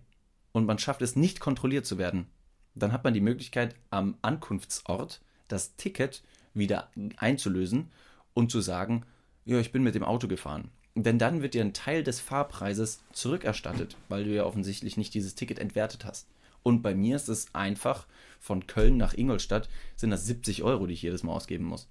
[0.52, 2.26] und man schafft es nicht kontrolliert zu werden,
[2.74, 6.22] dann hat man die Möglichkeit, am Ankunftsort das Ticket
[6.54, 7.90] wieder einzulösen
[8.32, 9.04] und zu sagen,
[9.44, 10.70] ja, ich bin mit dem Auto gefahren.
[10.94, 15.34] Denn dann wird dir ein Teil des Fahrpreises zurückerstattet, weil du ja offensichtlich nicht dieses
[15.34, 16.28] Ticket entwertet hast.
[16.62, 18.06] Und bei mir ist es einfach,
[18.38, 21.88] von Köln nach Ingolstadt sind das 70 Euro, die ich jedes Mal ausgeben muss.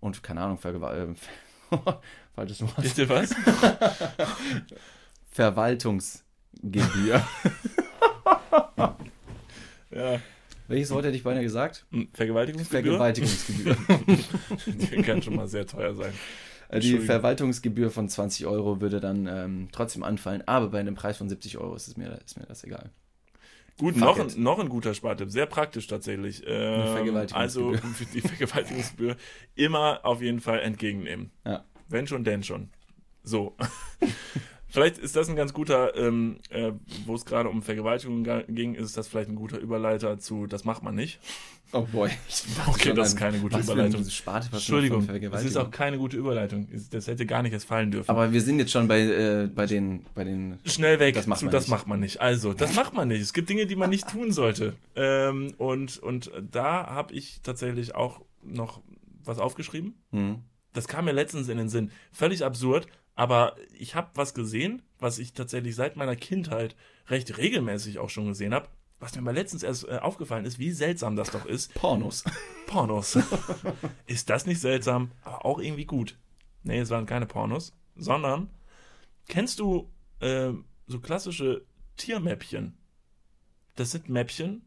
[0.00, 1.16] Und keine Ahnung, Vergewaltigung.
[2.34, 2.82] Falsches Wort.
[2.82, 3.34] Bitte was?
[5.30, 7.24] Verwaltungsgebühr.
[9.90, 10.20] ja.
[10.66, 11.86] Welches Wort hätte ich beinahe gesagt?
[11.90, 12.96] Hm, Vergewaltigungsgebühr?
[12.96, 13.76] Vergewaltigungsgebühr.
[14.66, 16.12] Die kann schon mal sehr teuer sein.
[16.12, 17.06] die Entschuldigung.
[17.06, 21.58] Verwaltungsgebühr von 20 Euro würde dann ähm, trotzdem anfallen, aber bei einem Preis von 70
[21.58, 22.90] Euro ist, es mir, ist mir das egal.
[23.80, 24.36] Gut, Fuck noch it.
[24.36, 26.42] ein, noch ein guter Spartipp, sehr praktisch tatsächlich.
[26.46, 27.72] Ähm, also
[28.14, 29.16] die Vergewaltigungsgebühr
[29.54, 31.30] immer auf jeden Fall entgegennehmen.
[31.46, 31.64] Ja.
[31.88, 32.68] Wenn schon, denn schon.
[33.22, 33.56] So.
[34.70, 36.72] vielleicht ist das ein ganz guter, ähm, äh,
[37.06, 40.82] wo es gerade um Vergewaltigung ging, ist das vielleicht ein guter Überleiter zu, das macht
[40.82, 41.20] man nicht.
[41.72, 42.10] Oh boy.
[42.66, 44.02] Okay, das ist keine gute was Überleitung.
[44.04, 46.68] du noch Entschuldigung, das ist auch keine gute Überleitung.
[46.90, 48.10] Das hätte gar nicht erst fallen dürfen.
[48.10, 50.58] Aber wir sind jetzt schon bei, äh, bei den, bei den.
[50.64, 51.14] Schnell weg.
[51.14, 51.70] Das macht zu, man das nicht.
[51.70, 52.20] macht man nicht.
[52.20, 53.20] Also, das macht man nicht.
[53.20, 54.74] Es gibt Dinge, die man nicht tun sollte.
[54.96, 58.80] Ähm, und, und da habe ich tatsächlich auch noch
[59.24, 59.94] was aufgeschrieben.
[60.12, 60.38] Hm.
[60.72, 61.90] Das kam mir letztens in den Sinn.
[62.12, 62.86] Völlig absurd,
[63.20, 66.74] aber ich habe was gesehen, was ich tatsächlich seit meiner Kindheit
[67.08, 68.70] recht regelmäßig auch schon gesehen habe.
[68.98, 71.74] Was mir mal letztens erst äh, aufgefallen ist, wie seltsam das doch ist.
[71.74, 72.24] Pornos.
[72.66, 73.18] Pornos.
[74.06, 76.16] ist das nicht seltsam, aber auch irgendwie gut?
[76.62, 78.48] Nee, es waren keine Pornos, sondern
[79.28, 79.90] kennst du
[80.22, 81.66] ähm, so klassische
[81.98, 82.78] Tiermäppchen?
[83.76, 84.62] Das sind Mäppchen,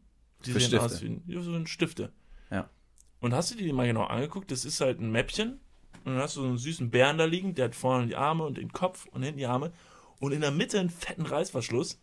[0.46, 0.84] die Für sehen Stifte.
[0.84, 2.12] aus wie ja, so Stifte.
[2.52, 2.70] Ja.
[3.18, 4.52] Und hast du die mal genau angeguckt?
[4.52, 5.58] Das ist halt ein Mäppchen
[6.04, 8.44] und dann hast du so einen süßen Bären da liegen, der hat vorne die Arme
[8.44, 9.72] und den Kopf und hinten die Arme
[10.20, 12.00] und in der Mitte einen fetten Reißverschluss.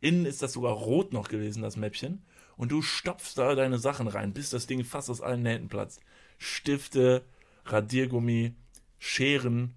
[0.00, 2.24] Innen ist das sogar rot noch gewesen, das Mäppchen.
[2.56, 6.00] Und du stopfst da deine Sachen rein, bis das Ding fast aus allen Nähten platzt.
[6.38, 7.24] Stifte,
[7.64, 8.54] Radiergummi,
[8.98, 9.74] Scheren,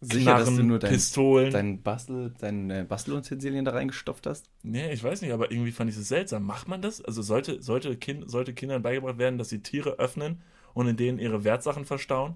[0.00, 1.52] Sicher, dass du Knarren, nur dein, Pistolen.
[1.52, 4.50] dein Bastel, deine Bastelutensilien da reingestopft hast?
[4.62, 6.44] Nee, ich weiß nicht, aber irgendwie fand ich es seltsam.
[6.44, 7.02] Macht man das?
[7.02, 10.42] Also sollte, sollte, kind, sollte Kindern beigebracht werden, dass sie Tiere öffnen
[10.76, 12.34] und in denen ihre Wertsachen verstauen?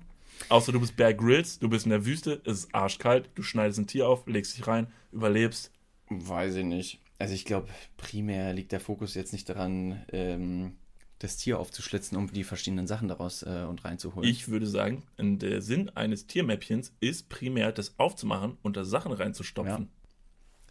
[0.48, 3.79] Außer du bist Bear Grylls, du bist in der Wüste, es ist arschkalt, du schneidest
[3.79, 5.70] ein Tier auf, legst dich rein, überlebst.
[6.09, 7.00] Weiß ich nicht.
[7.18, 10.72] Also ich glaube, primär liegt der Fokus jetzt nicht daran, ähm,
[11.18, 14.26] das Tier aufzuschlitzen, um die verschiedenen Sachen daraus äh, und reinzuholen.
[14.26, 19.90] Ich würde sagen, der Sinn eines Tiermäppchens ist primär, das aufzumachen und da Sachen reinzustopfen.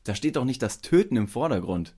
[0.05, 1.93] Da steht doch nicht das Töten im Vordergrund.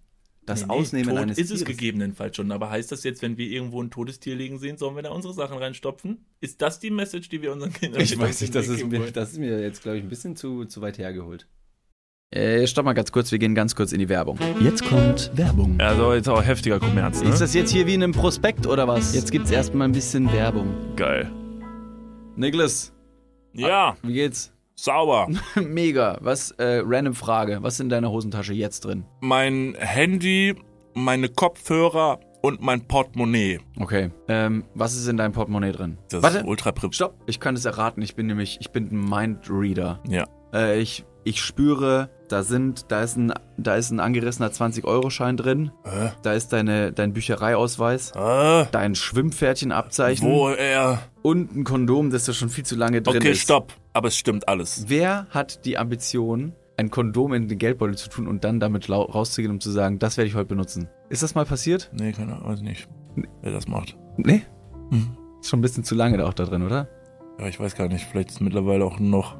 [0.45, 1.61] Das Nee, nee, Ausnehmen tot eines ist Tieres.
[1.61, 2.51] es gegebenenfalls schon.
[2.51, 5.11] Aber heißt das jetzt, wenn wir irgendwo ein totes Tier liegen sehen, sollen wir da
[5.11, 6.25] unsere Sachen reinstopfen?
[6.39, 9.33] Ist das die Message, die wir unseren Kindern Ich weiß nicht, das ist, mir, das
[9.33, 11.47] ist mir jetzt, glaube ich, ein bisschen zu, zu weit hergeholt.
[12.33, 14.39] Äh, stopp mal ganz kurz, wir gehen ganz kurz in die Werbung.
[14.61, 15.75] Jetzt kommt Werbung.
[15.79, 17.29] Also jetzt auch heftiger Kommerz, ne?
[17.29, 19.13] Ist das jetzt hier wie in einem Prospekt oder was?
[19.13, 20.73] Jetzt gibt's erstmal ein bisschen Werbung.
[20.95, 21.29] geil.
[22.37, 22.93] Niklas,
[23.53, 24.53] Ja, wie geht's?
[24.83, 25.27] Sauber.
[25.55, 26.17] Mega.
[26.21, 27.59] Was, äh, random Frage.
[27.61, 29.05] Was ist in deiner Hosentasche jetzt drin?
[29.21, 30.55] mein Handy,
[30.93, 33.59] meine Kopfhörer und mein Portemonnaie.
[33.79, 34.09] Okay.
[34.27, 35.97] Ähm, was ist in deinem Portemonnaie drin?
[36.09, 36.39] Das Warte.
[36.39, 36.93] ist ultra prip.
[36.95, 37.15] Stopp.
[37.27, 38.01] Ich kann es erraten.
[38.01, 39.99] Ich bin nämlich, ich bin ein Mindreader.
[40.09, 40.25] Ja.
[40.53, 45.71] Äh, ich, ich spüre, da sind, da ist ein, da ist ein angerissener 20-Euro-Schein drin.
[45.83, 48.11] Äh, Da ist deine, dein Büchereiausweis.
[48.15, 50.27] äh, Dein Schwimmpferdchenabzeichen.
[50.27, 50.99] wo er.
[51.21, 53.41] Und ein Kondom, das da schon viel zu lange drin Okay, ist.
[53.41, 53.73] stopp.
[53.93, 54.85] Aber es stimmt alles.
[54.87, 59.51] Wer hat die Ambition, ein Kondom in den Geldbeutel zu tun und dann damit rauszugehen,
[59.51, 60.89] um zu sagen, das werde ich heute benutzen?
[61.09, 61.91] Ist das mal passiert?
[61.93, 62.87] Nee, keine Ahnung, weiß nicht,
[63.41, 63.97] wer das macht.
[64.17, 64.43] Nee.
[64.89, 65.17] Hm.
[65.41, 66.87] Ist schon ein bisschen zu lange da auch da drin, oder?
[67.39, 68.05] Ja, ich weiß gar nicht.
[68.05, 69.37] Vielleicht ist mittlerweile auch noch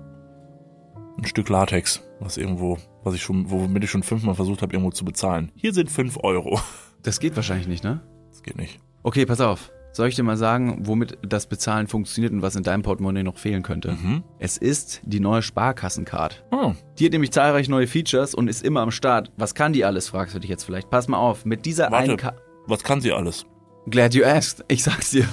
[1.17, 4.91] ein Stück Latex, was irgendwo, was ich schon, womit ich schon fünfmal versucht habe, irgendwo
[4.91, 5.51] zu bezahlen.
[5.55, 6.59] Hier sind fünf Euro.
[7.03, 8.01] Das geht wahrscheinlich nicht, ne?
[8.29, 8.79] Das geht nicht.
[9.03, 9.71] Okay, pass auf.
[9.93, 13.37] Soll ich dir mal sagen, womit das Bezahlen funktioniert und was in deinem Portemonnaie noch
[13.37, 13.91] fehlen könnte?
[13.91, 14.23] Mhm.
[14.39, 16.43] Es ist die neue Sparkassencard.
[16.51, 19.31] Oh, Die hat nämlich zahlreiche neue Features und ist immer am Start.
[19.37, 20.89] Was kann die alles, fragst du dich jetzt vielleicht.
[20.89, 21.97] Pass mal auf, mit dieser Warte.
[22.09, 22.33] einen Ka
[22.67, 23.45] was kann sie alles?
[23.89, 24.63] Glad you asked.
[24.69, 25.25] Ich sag's dir.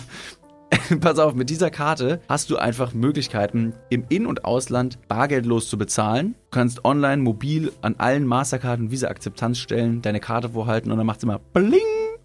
[1.01, 5.79] Pass auf, mit dieser Karte hast du einfach Möglichkeiten, im In- und Ausland bargeldlos zu
[5.79, 6.35] bezahlen.
[6.51, 11.23] Du kannst online, mobil an allen Mastercard- und Visa-Akzeptanzstellen deine Karte vorhalten und dann macht's
[11.23, 11.81] immer Bling.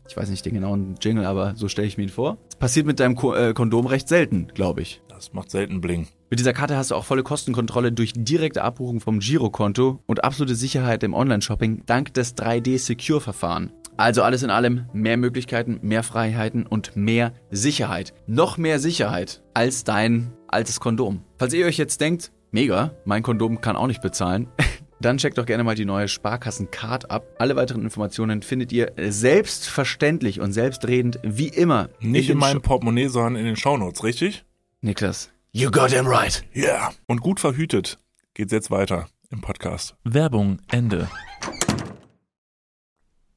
[0.07, 2.37] Ich weiß nicht den genauen Jingle, aber so stelle ich mir ihn vor.
[2.49, 5.01] Das passiert mit deinem Ko äh, Kondom recht selten, glaube ich.
[5.07, 6.07] Das macht selten Bling.
[6.29, 10.55] Mit dieser Karte hast du auch volle Kostenkontrolle durch direkte Abbuchung vom Girokonto und absolute
[10.55, 13.71] Sicherheit im Online-Shopping dank des 3D-Secure-Verfahren.
[13.95, 18.13] Also alles in allem mehr Möglichkeiten, mehr Freiheiten und mehr Sicherheit.
[18.25, 21.21] Noch mehr Sicherheit als dein altes Kondom.
[21.37, 24.47] Falls ihr euch jetzt denkt, mega, mein Kondom kann auch nicht bezahlen,
[25.03, 27.25] dann checkt doch gerne mal die neue Sparkassen-Card ab.
[27.37, 33.07] Alle weiteren Informationen findet ihr selbstverständlich und selbstredend wie immer Nicht den in meinem Portemonnaie,
[33.07, 34.45] sondern in den Shownotes, richtig?
[34.81, 36.43] Niklas, you got him right.
[36.55, 36.93] Yeah.
[37.07, 37.99] Und gut verhütet
[38.33, 39.95] geht's jetzt weiter im Podcast.
[40.03, 41.09] Werbung, Ende.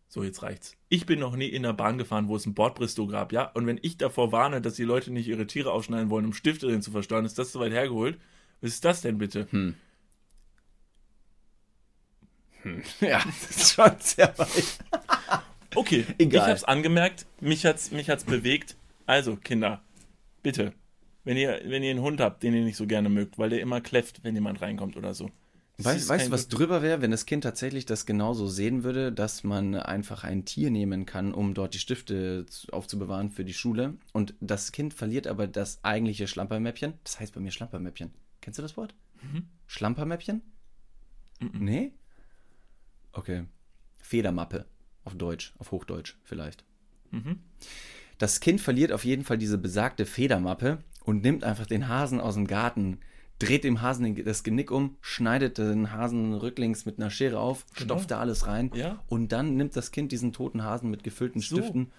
[0.08, 0.76] So, jetzt reicht's.
[0.88, 3.50] Ich bin noch nie in der Bahn gefahren, wo es ein Bordbristow gab, ja?
[3.52, 6.68] Und wenn ich davor warne, dass die Leute nicht ihre Tiere aufschneiden wollen, um Stifte
[6.68, 8.18] drin zu versteuern, ist das so weit hergeholt?
[8.60, 9.46] Was ist das denn bitte?
[9.50, 9.74] Hm.
[12.66, 12.82] Hm.
[13.00, 14.78] Ja, das ist schon sehr weit.
[15.74, 16.42] Okay, Egal.
[16.44, 18.76] ich hab's angemerkt, mich hat's, mich hat's bewegt.
[19.06, 19.82] Also, Kinder,
[20.42, 20.72] bitte,
[21.24, 23.60] wenn ihr, wenn ihr einen Hund habt, den ihr nicht so gerne mögt, weil der
[23.60, 25.30] immer kläfft, wenn jemand reinkommt oder so.
[25.76, 29.12] Das Weißt, weißt du, was drüber wäre, wenn das Kind tatsächlich das genauso sehen würde,
[29.12, 33.52] dass man einfach ein Tier nehmen kann, um dort die Stifte zu- aufzubewahren für die
[33.52, 36.94] Schule und das Kind verliert aber das eigentliche Schlampermäppchen?
[37.04, 38.10] Das heißt bei mir Schlampermäppchen.
[38.40, 38.94] Kennst du das Wort?
[39.66, 40.40] Schlampermäppchen?
[41.52, 41.92] Nee?
[43.16, 43.44] Okay.
[43.98, 44.66] Federmappe
[45.04, 46.64] auf Deutsch, auf Hochdeutsch vielleicht.
[47.10, 47.40] Mhm.
[48.18, 52.34] Das Kind verliert auf jeden Fall diese besagte Federmappe und nimmt einfach den Hasen aus
[52.34, 52.98] dem Garten,
[53.38, 57.84] dreht dem Hasen das Genick um, schneidet den Hasen rücklings mit einer Schere auf, Genau.
[57.94, 59.02] stopft da alles rein Ja.
[59.08, 61.56] und dann nimmt das Kind diesen toten Hasen mit gefüllten So.
[61.58, 61.92] Stiften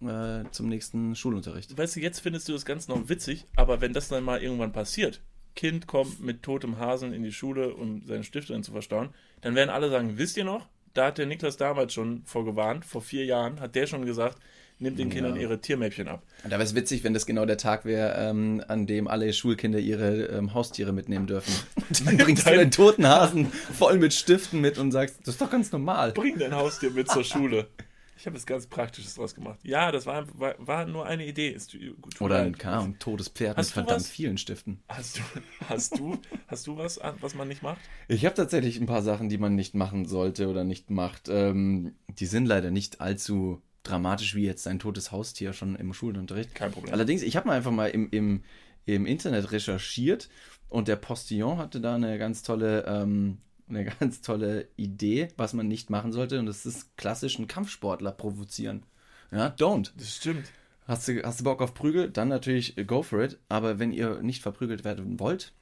[0.00, 1.76] äh, zum nächsten Schulunterricht.
[1.76, 4.72] Weißt du, jetzt findest du das Ganze noch witzig, aber wenn das dann mal irgendwann
[4.72, 5.20] passiert,
[5.54, 9.10] Kind kommt mit totem Hasen in die Schule, um seine Stifte zu verstauen,
[9.40, 13.02] dann werden alle sagen, wisst ihr noch, da hat der Niklas damals schon vorgewarnt, vor
[13.02, 14.38] vier Jahren hat der schon gesagt,
[14.78, 16.22] nimmt den Kindern ihre Tiermäppchen ab.
[16.44, 19.78] Da wäre es witzig, wenn das genau der Tag wäre, ähm, an dem alle Schulkinder
[19.78, 21.52] ihre ähm, Haustiere mitnehmen dürfen.
[22.04, 25.40] Dann bringst du Dein- den toten Hasen voll mit Stiften mit und sagst, das ist
[25.40, 26.12] doch ganz normal.
[26.12, 27.68] Bring dein Haustier mit zur Schule.
[28.22, 29.58] Ich habe jetzt ganz Praktisches draus gemacht.
[29.64, 31.48] Ja, das war, war, war nur eine Idee.
[31.48, 34.08] Ist, gut, Oder ein, keine Ahnung, totes Pferd Hast mit verdammt was?
[34.08, 34.80] vielen Stiften.
[34.88, 35.22] Hast du,
[35.68, 37.80] hast du, hast du was, was man nicht macht?
[38.06, 41.28] Ich habe tatsächlich ein paar Sachen, die man nicht machen sollte oder nicht macht.
[41.28, 46.54] Ähm, die sind leider nicht allzu dramatisch wie jetzt ein totes Haustier schon im Schulunterricht.
[46.54, 46.94] Kein Problem.
[46.94, 48.44] Allerdings, ich habe mal einfach mal im, im,
[48.84, 50.28] im Internet recherchiert
[50.68, 53.38] und der Postillon hatte da eine ganz tolle, ähm,
[53.74, 56.38] eine ganz tolle Idee, was man nicht machen sollte.
[56.38, 58.84] Und das ist klassischen Kampfsportler provozieren.
[59.30, 59.92] Ja, don't.
[59.96, 60.50] Das stimmt.
[60.86, 62.10] Hast du, hast du Bock auf Prügel?
[62.10, 63.38] Dann natürlich go for it.
[63.48, 65.52] Aber wenn ihr nicht verprügelt werden wollt,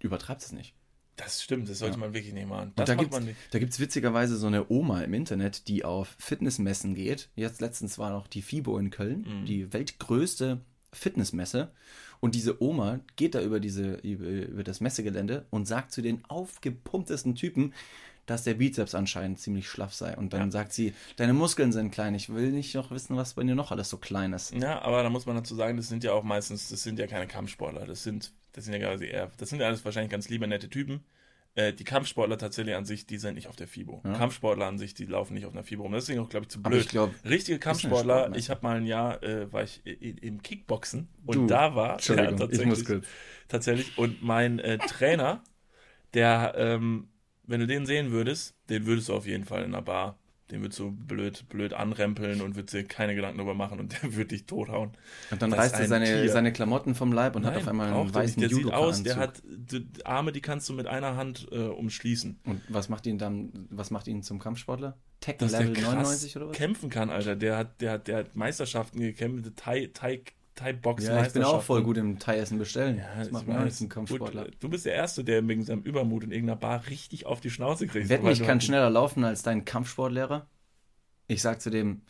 [0.00, 0.74] übertreibt es nicht.
[1.16, 2.00] Das stimmt, das sollte Ja.
[2.00, 2.68] man wirklich nicht machen.
[2.68, 3.36] Und Das da nicht.
[3.50, 7.30] da gibt's witzigerweise so eine Oma im Internet, die auf Fitnessmessen geht.
[7.36, 9.46] Jetzt letztens war noch die FIBO in Köln, Mhm.
[9.46, 10.60] die weltgrößte
[10.92, 11.72] Fitnessmesse.
[12.26, 16.24] Und diese Oma geht da über, diese, über, über das Messegelände und sagt zu den
[16.28, 17.72] aufgepumptesten Typen,
[18.26, 20.16] dass der Bizeps anscheinend ziemlich schlaff sei.
[20.16, 20.50] Und dann Ja.
[20.50, 22.14] sagt sie, deine Muskeln sind klein.
[22.14, 24.52] Ich will nicht noch wissen, was bei dir noch alles so klein ist.
[24.52, 27.06] Ja, aber da muss man dazu sagen, das sind ja auch meistens, das sind ja
[27.06, 27.86] keine Kampfsportler.
[27.86, 30.68] Das sind, das sind ja quasi eher, das sind ja alles wahrscheinlich ganz liebe, nette
[30.68, 31.04] Typen.
[31.56, 34.02] Äh, die Kampfsportler tatsächlich an sich, die sind nicht auf der FIBO.
[34.04, 34.12] Ja.
[34.12, 35.92] Kampfsportler an sich, die laufen nicht auf einer FIBO rum.
[35.92, 36.82] Das ist deswegen auch, glaube ich, zu blöd.
[36.82, 38.38] ich glaube, Richtige Kampfsportler, Sportmesse.
[38.40, 42.04] ich habe mal ein Jahr, äh, war ich im Kickboxen und Du, da war, ich
[42.04, 43.02] tatsächlich,
[43.48, 45.42] tatsächlich, und mein äh, Trainer,
[46.12, 47.08] der, ähm,
[47.44, 50.18] wenn du den sehen würdest, den würdest du auf jeden Fall in einer Bar,
[50.50, 54.14] den würdest du blöd, blöd anrempeln und würdest dir keine Gedanken darüber machen und der
[54.14, 54.92] würde dich tothauen.
[55.30, 56.28] Und dann Das reißt er ein seine, Tier.
[56.30, 58.40] seine Klamotten vom Leib und hat auf einmal einen weißen.
[58.40, 62.38] Der sieht aus, der hat die Arme, die kannst du mit einer Hand äh, umschließen.
[62.44, 64.96] Und was macht ihn dann, was macht ihn zum Kampfsportler?
[65.26, 66.56] Der Level krass 99 oder was?
[66.56, 67.34] kämpfen kann, Alter.
[67.34, 70.22] Der hat, der hat, der hat Meisterschaften gekämpft, Thai, Thai,
[70.56, 72.96] Thai Box Ja, ich bin auch voll gut im Thai-Essen bestellen.
[72.98, 74.44] Ja, das macht mir auch nichts ein Kampfsportler.
[74.46, 77.50] Gut, du bist der Erste, der wegen seinem Übermut in irgendeiner Bar richtig auf die
[77.50, 78.08] Schnauze kriegt.
[78.08, 80.48] Wetten, ich du- kann schneller laufen als dein Kampfsportlehrer.
[81.28, 82.02] Ich sag zu dem,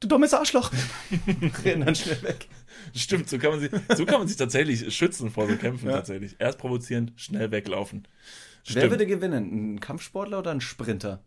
[0.00, 0.70] du dummes Arschloch.
[1.64, 2.48] Renn dann schnell weg.
[2.94, 5.96] Stimmt, so kann man sich, so kann man sich tatsächlich schützen vor so Kämpfen Ja.
[5.96, 6.36] tatsächlich.
[6.38, 8.06] Erst provozierend, schnell weglaufen.
[8.66, 8.90] Wer Stimmt.
[8.92, 9.74] würde gewinnen?
[9.74, 11.22] Ein Kampfsportler oder ein Sprinter?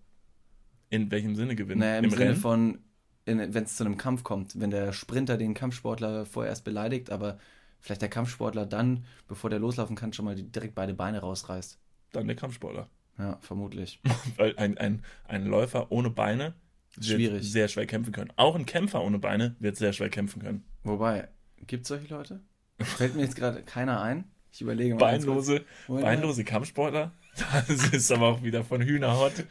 [0.90, 1.82] In welchem Sinne gewinnen?
[1.82, 2.36] Naja, im, Im Sinne Rennen?
[2.38, 2.80] von,
[3.28, 4.60] wenn es zu einem Kampf kommt.
[4.60, 7.38] Wenn der Sprinter den Kampfsportler vorerst beleidigt, aber
[7.80, 11.78] vielleicht der Kampfsportler dann, bevor der loslaufen kann, schon mal direkt beide Beine rausreißt.
[12.14, 12.90] Dann der Kampfsportler.
[13.18, 14.00] Ja, vermutlich.
[14.38, 16.54] Weil ein, ein, ein Läufer ohne Beine
[16.96, 17.52] wird Schwierig.
[17.52, 18.32] sehr schwer kämpfen können.
[18.36, 20.64] Auch ein Kämpfer ohne Beine wird sehr schwer kämpfen können.
[20.84, 21.28] Wobei,
[21.66, 22.42] gibt es solche Leute?
[22.80, 24.26] Fällt mir jetzt gerade keiner ein.
[24.52, 25.00] Ich überlege mal.
[25.00, 27.12] Beinlose, beinlose Kampfsportler?
[27.68, 29.46] Das ist aber auch wieder von Hühnerhot.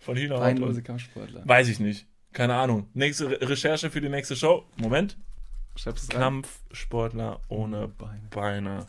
[0.00, 0.42] Von Hühnerhot.
[0.42, 1.42] Beinlose Kampfsportler.
[1.46, 2.08] Weiß ich nicht.
[2.38, 2.86] Keine Ahnung.
[2.94, 4.64] Nächste Re Recherche für die nächste Show.
[4.76, 5.16] Moment.
[5.74, 6.22] Schreibst du rein?
[6.22, 8.20] Kampfsportler ohne Beine.
[8.30, 8.86] Beine.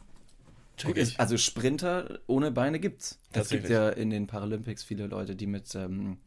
[0.78, 1.04] Check Guck, ich.
[1.14, 3.20] es- also Sprinter ohne Beine gibt's.
[3.34, 6.18] Es gibt ja in den Paralympics viele Leute, die mit, ähm,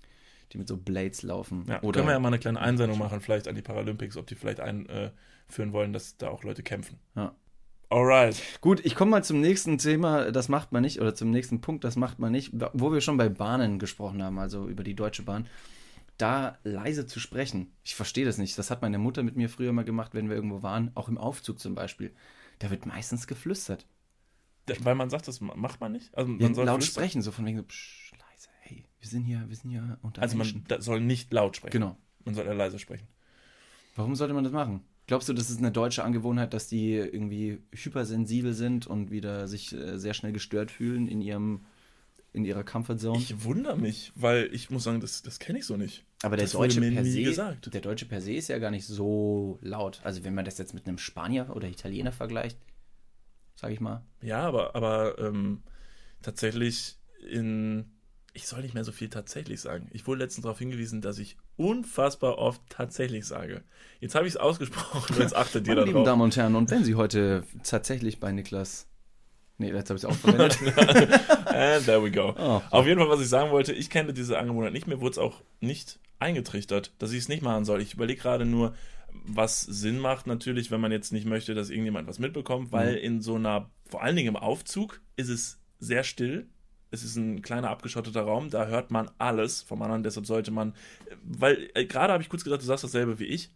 [0.52, 1.64] die mit so Blades laufen.
[1.68, 4.26] Ja, Oder können wir ja mal eine kleine Einsendung machen, vielleicht an die Paralympics, ob
[4.26, 6.98] die vielleicht einführen wollen, dass da auch Leute kämpfen.
[7.14, 7.36] Ja.
[7.88, 8.42] Alright.
[8.60, 11.84] Gut, ich komme mal zum nächsten Thema, das macht man nicht, oder zum nächsten Punkt,
[11.84, 15.22] das macht man nicht, wo wir schon bei Bahnen gesprochen haben, also über die Deutsche
[15.22, 15.46] Bahn.
[16.18, 17.72] Da leise zu sprechen.
[17.84, 18.56] Ich verstehe das nicht.
[18.58, 21.18] Das hat meine Mutter mit mir früher mal gemacht, wenn wir irgendwo waren, auch im
[21.18, 22.14] Aufzug zum Beispiel.
[22.58, 23.86] Da wird meistens geflüstert.
[24.80, 26.16] Weil man sagt, das macht man nicht.
[26.16, 27.02] Also man Ja, soll laut flüstern.
[27.02, 30.22] sprechen, so von wegen so, psch, leise, hey, wir sind hier, wir sind hier unter
[30.22, 30.64] Also man Menschen.
[30.68, 31.72] da soll nicht laut sprechen.
[31.72, 31.96] Genau.
[32.24, 33.08] Man soll eher leise sprechen.
[33.96, 34.84] Warum sollte man das machen?
[35.08, 39.72] Glaubst du, das ist eine deutsche Angewohnheit, dass die irgendwie hypersensibel sind und wieder sich
[39.72, 41.66] äh, sehr schnell gestört fühlen in ihrem
[42.32, 43.18] in ihrer Comfortzone?
[43.18, 46.04] Ich wundere mich, weil ich muss sagen, das, das kenne ich so nicht.
[46.22, 47.72] Aber der das Deutsche per se, gesagt.
[47.72, 50.00] der Deutsche per se ist ja gar nicht so laut.
[50.04, 52.58] Also wenn man das jetzt mit einem Spanier oder Italiener vergleicht,
[53.56, 54.04] sage ich mal.
[54.22, 55.62] Ja, aber, aber ähm,
[56.22, 56.96] tatsächlich
[57.28, 57.86] in.
[58.34, 59.90] Ich soll nicht mehr so viel tatsächlich sagen.
[59.92, 63.62] Ich wurde letztens darauf hingewiesen, dass ich unfassbar oft tatsächlich sage.
[64.00, 66.06] Jetzt habe ich es ausgesprochen jetzt achtet ihr Meine lieben darauf.
[66.06, 68.88] Damen und Herren, und wenn Sie heute tatsächlich bei Niklas.
[69.62, 70.58] Nee, jetzt habe ich es auch verwendet.
[71.46, 72.34] And there we go.
[72.36, 72.62] Oh.
[72.70, 74.88] Auf jeden Fall, was ich sagen wollte, ich kenne diese Angewohnheit nicht.
[74.88, 77.80] Mir wurde es auch nicht eingetrichtert, dass ich es nicht machen soll.
[77.80, 78.74] Ich überlege gerade nur,
[79.12, 83.20] was Sinn macht natürlich, wenn man jetzt nicht möchte, dass irgendjemand was mitbekommt, weil in
[83.20, 86.48] so einer, vor allen Dingen im Aufzug, ist es sehr still.
[86.90, 90.74] Es ist ein kleiner abgeschotteter Raum, da hört man alles vom anderen, deshalb sollte man,
[91.22, 93.50] weil äh, gerade habe ich kurz gedacht, du sagst dasselbe wie ich,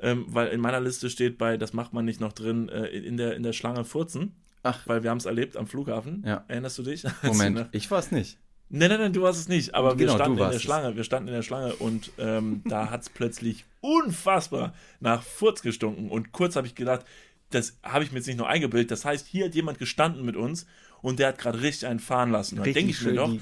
[0.00, 3.16] ähm, weil in meiner Liste steht bei, das macht man nicht noch drin, äh, in,
[3.16, 4.34] der, in der Schlange furzen,
[4.66, 6.22] Ach, weil wir haben es erlebt am Flughafen.
[6.26, 6.44] Ja.
[6.48, 7.04] Erinnerst du dich?
[7.22, 8.38] Moment, ich war es nicht.
[8.68, 9.74] Nein, nein, nein, du warst es nicht.
[9.74, 10.62] Aber wir Genau, standen du in der es.
[10.62, 10.96] Schlange.
[10.96, 16.10] Wir standen in der Schlange und ähm, da hat es plötzlich unfassbar nach Furz gestunken.
[16.10, 17.04] Und kurz habe ich gedacht,
[17.50, 18.90] das habe ich mir jetzt nicht nur eingebildet.
[18.90, 20.66] Das heißt, hier hat jemand gestanden mit uns
[21.00, 22.58] und der hat gerade richtig einen fahren lassen.
[22.58, 23.32] Und dann denke ich mir doch,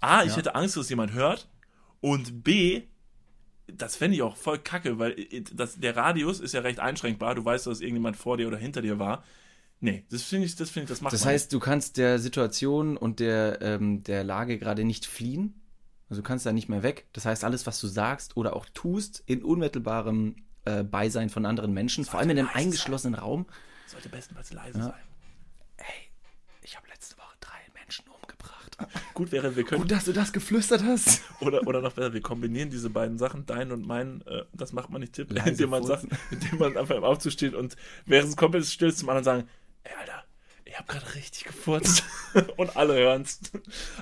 [0.00, 0.36] A, ich Ja.
[0.38, 1.46] hätte Angst, dass jemand hört.
[2.00, 2.82] Und B,
[3.66, 7.34] das fände ich auch voll kacke, weil äh, das, der Radius ist ja recht einschränkbar.
[7.34, 9.24] Du weißt, dass irgendjemand vor dir oder hinter dir war.
[9.84, 12.96] Nee, das finde ich, das finde ich, das macht Das heißt, du kannst der Situation
[12.96, 15.60] und der, ähm, der Lage gerade nicht fliehen.
[16.08, 17.06] Also du kannst da nicht mehr weg.
[17.12, 21.74] Das heißt, alles, was du sagst oder auch tust, in unmittelbarem äh, Beisein von anderen
[21.74, 22.64] Menschen, vor allem in einem leise sein.
[22.64, 23.40] eingeschlossenen Raum.
[23.40, 23.90] nicht.
[23.90, 24.84] Sollte bestenfalls leise Ja.
[24.84, 25.02] sein.
[26.62, 28.78] Ich habe letzte Woche drei Menschen umgebracht.
[29.14, 31.20] Gut wäre, wir können Gut, dass du das geflüstert hast.
[31.40, 34.88] Oder, oder noch besser, wir kombinieren diese beiden Sachen, deinen und meinen, äh, das macht
[34.88, 38.30] man nicht Tipp, Leise indem man, sagt, indem man einfach im Aufzug steht und während
[38.30, 39.48] es komplett still ist zum anderen sagen,
[39.84, 40.24] ey Alter,
[40.64, 42.02] ich habe gerade richtig gefurzt
[42.56, 43.40] und alle hören's.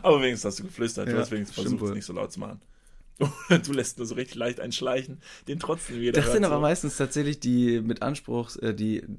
[0.03, 2.41] Aber wenigstens hast du geflüstert, du Ja, hast wenigstens versucht, es nicht so laut zu
[2.41, 2.61] machen.
[3.65, 6.61] Du lässt nur so richtig leicht einschleichen, den trotzdem jeder Das sind aber so.
[6.61, 9.03] meistens tatsächlich die mit Anspruch, äh, die.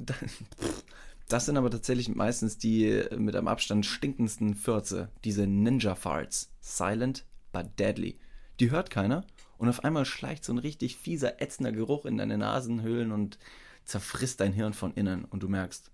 [1.30, 5.10] Das sind aber tatsächlich meistens die mit am Abstand stinkendsten Fürze.
[5.24, 6.52] Diese Ninja Farts.
[6.60, 8.20] Silent but deadly.
[8.60, 9.26] Die hört keiner
[9.58, 13.40] und auf einmal schleicht so ein richtig fieser, ätzender Geruch in deine Nasenhöhlen und
[13.86, 15.92] zerfrisst dein Hirn von innen und du merkst,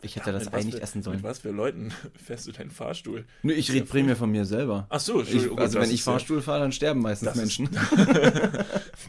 [0.00, 1.16] ich hätte das Mit was Ei nicht für- essen sollen.
[1.16, 1.92] Mit was für Leuten
[2.24, 3.24] fährst du deinen Fahrstuhl?
[3.42, 4.86] Nö, ich rede primär von mir selber.
[4.90, 7.58] Ach so, Ich, also wenn ich ist ja- Fahrstuhl fahre, dann sterben meistens Das ist-
[7.60, 7.68] Menschen.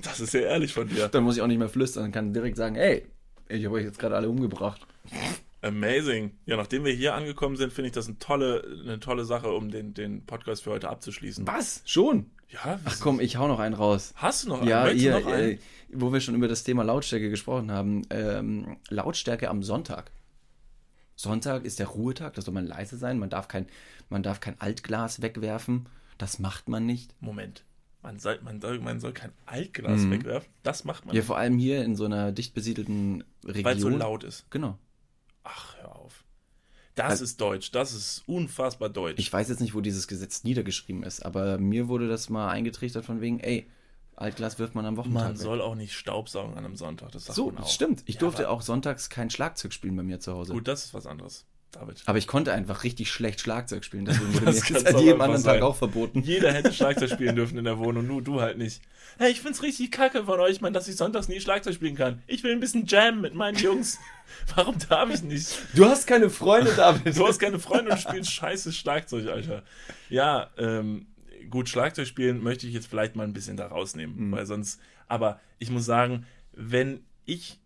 [0.04, 1.08] Das ist sehr ehrlich von dir.
[1.10, 3.06] dann muss ich auch nicht mehr flüstern und kann direkt sagen, ey,
[3.50, 4.86] ich habe euch jetzt gerade alle umgebracht.
[5.62, 6.32] Amazing.
[6.46, 9.70] Ja, nachdem wir hier angekommen sind, finde ich das eine tolle, eine tolle Sache, um
[9.72, 11.46] den, den Podcast für heute abzuschließen.
[11.48, 11.82] Was?
[11.86, 12.28] Schon?
[12.50, 14.14] Ja, Ach komm, ich hau noch einen raus.
[14.16, 14.86] Hast du noch Ja, einen?
[14.98, 15.50] Möchtest ihr, du noch einen?
[15.52, 15.58] äh,
[15.92, 18.04] wo wir schon über das Thema Lautstärke gesprochen haben.
[18.10, 20.12] Ähm, Lautstärke am Sonntag.
[21.20, 23.20] Sonntag ist der Ruhetag, da soll man leise sein.
[23.20, 23.68] Man darf kein,
[24.10, 25.90] man darf kein Altglas wegwerfen.
[26.18, 27.14] Das macht man nicht.
[27.20, 27.66] Moment.
[28.02, 30.50] Man soll, man, soll, man soll kein Altglas wegwerfen.
[30.64, 31.18] Das macht man Mhm.
[31.18, 33.66] Ja, nicht, vor allem hier in so einer dicht besiedelten Region.
[33.66, 34.50] weil es so laut ist.
[34.50, 34.78] Genau.
[35.44, 36.24] Ach, hör auf.
[36.96, 37.72] Das ist deutsch.
[37.72, 39.20] Das ist unfassbar deutsch.
[39.20, 43.04] Ich weiß jetzt nicht, wo dieses Gesetz niedergeschrieben ist, aber mir wurde das mal eingetrichtert
[43.04, 43.70] von wegen, ey,
[44.20, 45.42] Altglas wirft man am Wochentag man weg.
[45.42, 47.12] soll auch nicht Staubsaugen an einem Sonntag.
[47.14, 47.62] Das sagt So, man auch.
[47.62, 48.04] das stimmt.
[48.06, 50.54] Ich Ja, durfte auch sonntags kein Schlagzeug spielen bei mir zu Hause.
[50.54, 51.46] Gut, das ist was anderes.
[51.72, 52.02] David.
[52.08, 55.22] Aber ich konnte einfach richtig schlecht Schlagzeug spielen, deswegen wurde Das mir das an jedem
[55.22, 55.60] anderen sein.
[55.60, 56.24] Tag auch verboten.
[56.24, 58.82] Jeder hätte Schlagzeug spielen dürfen in der Wohnung, nur du halt nicht.
[59.20, 62.24] Hey, ich find's richtig kacke von euch, man, dass ich sonntags nie Schlagzeug spielen kann.
[62.26, 64.00] Ich will ein bisschen Jam mit meinen Jungs.
[64.56, 65.60] Warum darf ich nicht?
[65.76, 67.16] Du hast keine Freunde, David.
[67.16, 69.62] Du hast keine Freunde und spielst scheiße Schlagzeug, Alter.
[70.10, 71.06] Ja, ähm,
[71.50, 75.40] gut, Schlagzeug spielen möchte ich jetzt vielleicht mal ein bisschen da rausnehmen, weil sonst, aber
[75.60, 77.60] ich muss sagen, wenn ich,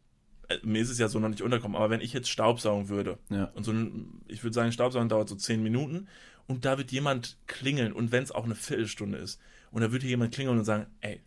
[0.49, 3.17] äh, mir ist es ja so noch nicht unterkommen, aber wenn ich jetzt Staubsaugen würde,
[3.29, 3.45] Ja.
[3.55, 6.07] und so ein, ich würde sagen, Staubsaugen dauert so zehn Minuten
[6.47, 9.39] und da wird jemand klingeln und wenn es auch eine Viertelstunde ist
[9.71, 11.21] und da würde jemand klingeln und sagen, ey,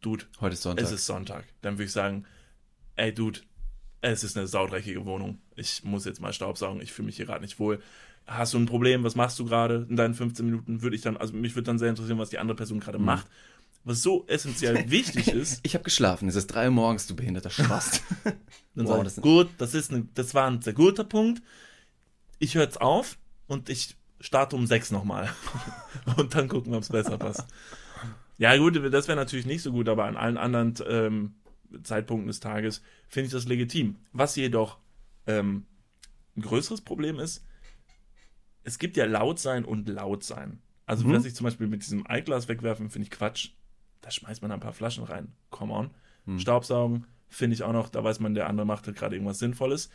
[0.00, 0.84] Dude, Heute ist Sonntag.
[0.84, 1.44] es ist Sonntag.
[1.62, 2.26] Dann würde ich sagen,
[2.96, 3.40] ey Dude,
[4.02, 5.38] es ist eine saudreckige Wohnung.
[5.56, 7.80] Ich muss jetzt mal Staubsaugen, ich fühle mich hier gerade nicht wohl.
[8.26, 9.04] Hast du ein Problem?
[9.04, 10.82] Was machst du gerade in deinen 15 Minuten?
[10.82, 13.04] Würde ich dann, also mich würde dann sehr interessieren, was die andere Person gerade Mhm.
[13.04, 13.26] macht.
[13.84, 15.60] Was so essentiell wichtig ist.
[15.62, 16.28] ich habe geschlafen.
[16.28, 18.02] Es ist drei Uhr morgens, du behinderter Schwast.
[18.74, 21.42] Dann Wow, das- gut, das ist eine, das war ein sehr guter Punkt.
[22.38, 25.28] Ich höre jetzt auf und ich starte um sechs nochmal.
[26.16, 27.44] und dann gucken wir, ob es besser passt.
[28.38, 31.34] Ja, gut, das wäre natürlich nicht so gut, aber an allen anderen ähm,
[31.82, 33.96] Zeitpunkten des Tages finde ich das legitim.
[34.12, 34.78] Was jedoch
[35.26, 35.66] ähm,
[36.36, 37.44] ein größeres Problem ist,
[38.64, 40.58] es gibt ja laut sein und laut sein.
[40.86, 41.12] Also, Mhm.
[41.14, 43.50] was ich zum Beispiel mit diesem Eiglas wegwerfen, finde ich Quatsch.
[44.00, 45.32] Da schmeißt man ein paar Flaschen rein.
[45.50, 45.90] Come on.
[46.26, 46.38] Mhm.
[46.38, 49.88] Staubsaugen finde ich auch noch, da weiß man, der andere macht halt gerade irgendwas Sinnvolles.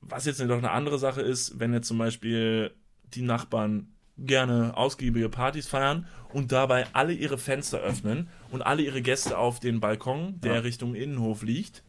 [0.00, 2.72] Was jetzt noch eine andere Sache ist, wenn jetzt zum Beispiel
[3.14, 9.02] die Nachbarn gerne ausgiebige Partys feiern und dabei alle ihre Fenster öffnen und alle ihre
[9.02, 10.60] Gäste auf den Balkon, der Ja.
[10.60, 11.82] Richtung Innenhof liegt.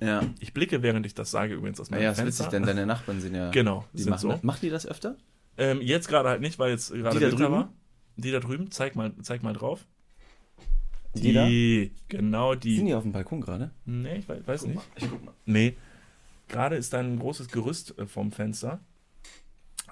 [0.00, 0.22] Ja.
[0.38, 2.44] Ich blicke, während ich das sage, übrigens aus meinem ist Fenster.
[2.44, 3.50] witzig, denn deine Nachbarn sind ja.
[3.50, 4.38] Genau, Die sind machen, so.
[4.42, 5.16] Machen die das öfter?
[5.58, 7.52] Ähm, jetzt gerade halt nicht, weil jetzt gerade Die da Winter drüben?
[7.52, 7.72] war.
[8.16, 9.84] Die da drüben, zeig mal, zeig mal drauf.
[11.14, 11.46] Die da?
[12.08, 12.84] genau Sind die.
[12.84, 13.70] die auf dem Balkon gerade?
[13.84, 14.80] Nee, ich weiß, weiß nicht.
[14.96, 15.34] Ich guck mal.
[15.46, 15.76] Nee.
[16.48, 18.80] Gerade ist da ein großes Gerüst äh, vom Fenster.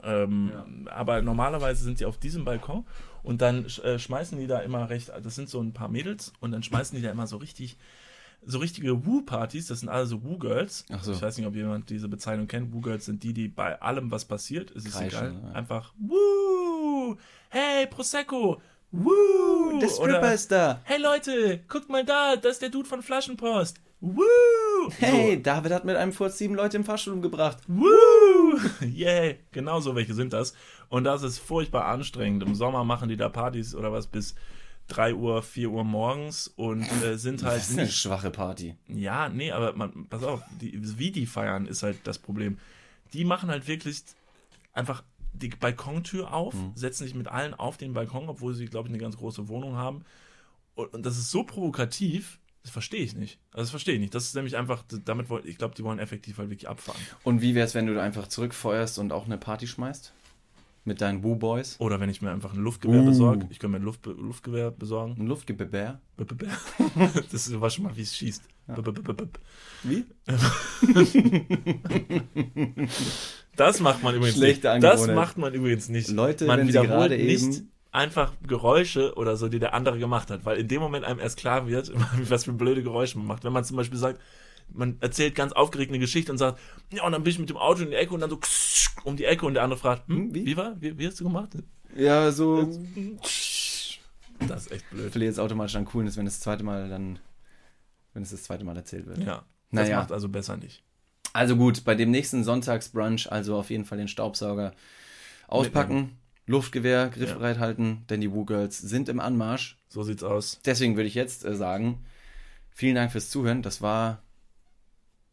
[0.02, 2.84] Ähm, Aber normalerweise sind die auf diesem Balkon
[3.22, 6.32] und dann sch- äh, schmeißen die da immer recht, das sind so ein paar Mädels
[6.40, 7.76] und dann schmeißen die da immer so richtig,
[8.46, 10.84] so richtige Woo-Partys, das sind alle so Woo-Girls.
[11.02, 11.12] So.
[11.12, 12.72] Ich weiß nicht, ob jemand diese Bezeichnung kennt.
[12.72, 15.52] Woo-Girls sind die, die bei allem, was passiert, es ist Kreischen, egal, ja.
[15.52, 17.16] einfach Woo!
[17.48, 18.60] Hey, Prosecco!
[18.92, 19.78] Woo!
[19.80, 20.80] Der Stripper Oder, ist da.
[20.84, 23.78] Hey Leute, guckt mal da, das ist der Dude von Flaschenpost.
[24.00, 24.22] Woo!
[24.98, 27.58] Hey, David hat mit einem Furz sieben Leute im Fahrstuhl umgebracht.
[27.66, 27.86] Woo!
[28.80, 30.54] Yeah, genau so welche sind das.
[30.88, 32.42] Und das ist furchtbar anstrengend.
[32.42, 34.34] Im Sommer machen die da Partys oder was bis
[34.88, 37.96] 3 Uhr, 4 Uhr morgens und äh, sind halt Das ist eine nicht.
[37.96, 38.76] schwache Party.
[38.88, 42.58] Ja, nee, aber man, pass auf, die, wie die feiern ist halt das Problem.
[43.12, 44.02] Die machen halt wirklich
[44.72, 48.92] einfach die Balkontür auf, setzen sich mit allen auf den Balkon, obwohl sie, glaube ich,
[48.94, 50.04] eine ganz große Wohnung haben.
[50.74, 53.38] Und, und das ist so provokativ, das verstehe ich nicht.
[53.52, 54.14] Also das verstehe ich nicht.
[54.14, 57.00] Das ist nämlich einfach, damit wollen, ich glaube, die wollen effektiv halt wirklich abfahren.
[57.22, 60.12] Und wie wär's, wenn du einfach zurückfeuerst und auch eine Party schmeißt?
[60.86, 61.76] Mit deinen Woo Boys?
[61.80, 63.06] Oder wenn ich mir einfach ein Luftgewehr Uh.
[63.06, 63.46] besorge.
[63.50, 65.16] Ich kann mir ein Luft, Luftgewehr besorgen.
[65.18, 65.26] Ein
[66.36, 66.46] b-
[67.32, 68.42] Das war schon mal, wie es schießt.
[68.68, 68.82] B-
[69.82, 70.04] Wie?
[73.56, 74.84] Das macht man übrigens Schlechte nicht.
[74.84, 76.08] Das macht man übrigens nicht.
[76.10, 79.98] Leute, man wenn sie wiederholt gerade nicht eben- einfach Geräusche oder so, die der andere
[79.98, 81.90] gemacht hat, weil in dem Moment einem erst klar wird,
[82.28, 83.44] was für blöde Geräusche man macht.
[83.44, 84.20] Wenn man zum Beispiel sagt,
[84.68, 86.58] man erzählt ganz aufgeregt eine Geschichte und sagt,
[86.92, 88.38] ja, und dann bin ich mit dem Auto in die Ecke und dann so
[89.04, 90.46] um die Ecke und der andere fragt, hm, Hm, wie?
[90.46, 90.56] wie?
[90.56, 90.80] war?
[90.80, 91.50] Wie, wie hast du gemacht?
[91.96, 92.68] Ja, so.
[94.46, 95.10] Das ist echt blöd.
[95.10, 97.18] verliert jetzt automatisch an Coolness, wenn es das zweite Mal dann.
[98.12, 99.18] Wenn es das zweite Mal erzählt wird.
[99.18, 99.44] Ja.
[99.70, 99.98] Das Naja.
[100.00, 100.82] macht also besser nicht.
[101.32, 104.72] Also gut, bei dem nächsten Sonntagsbrunch also auf jeden Fall den Staubsauger
[105.48, 109.76] auspacken, Luftgewehr griffbereit halten, denn die Woo Girls sind im Anmarsch.
[109.88, 110.60] So sieht's aus.
[110.64, 112.04] Deswegen würde ich jetzt äh, sagen,
[112.70, 113.62] vielen Dank fürs Zuhören.
[113.62, 114.22] Das war,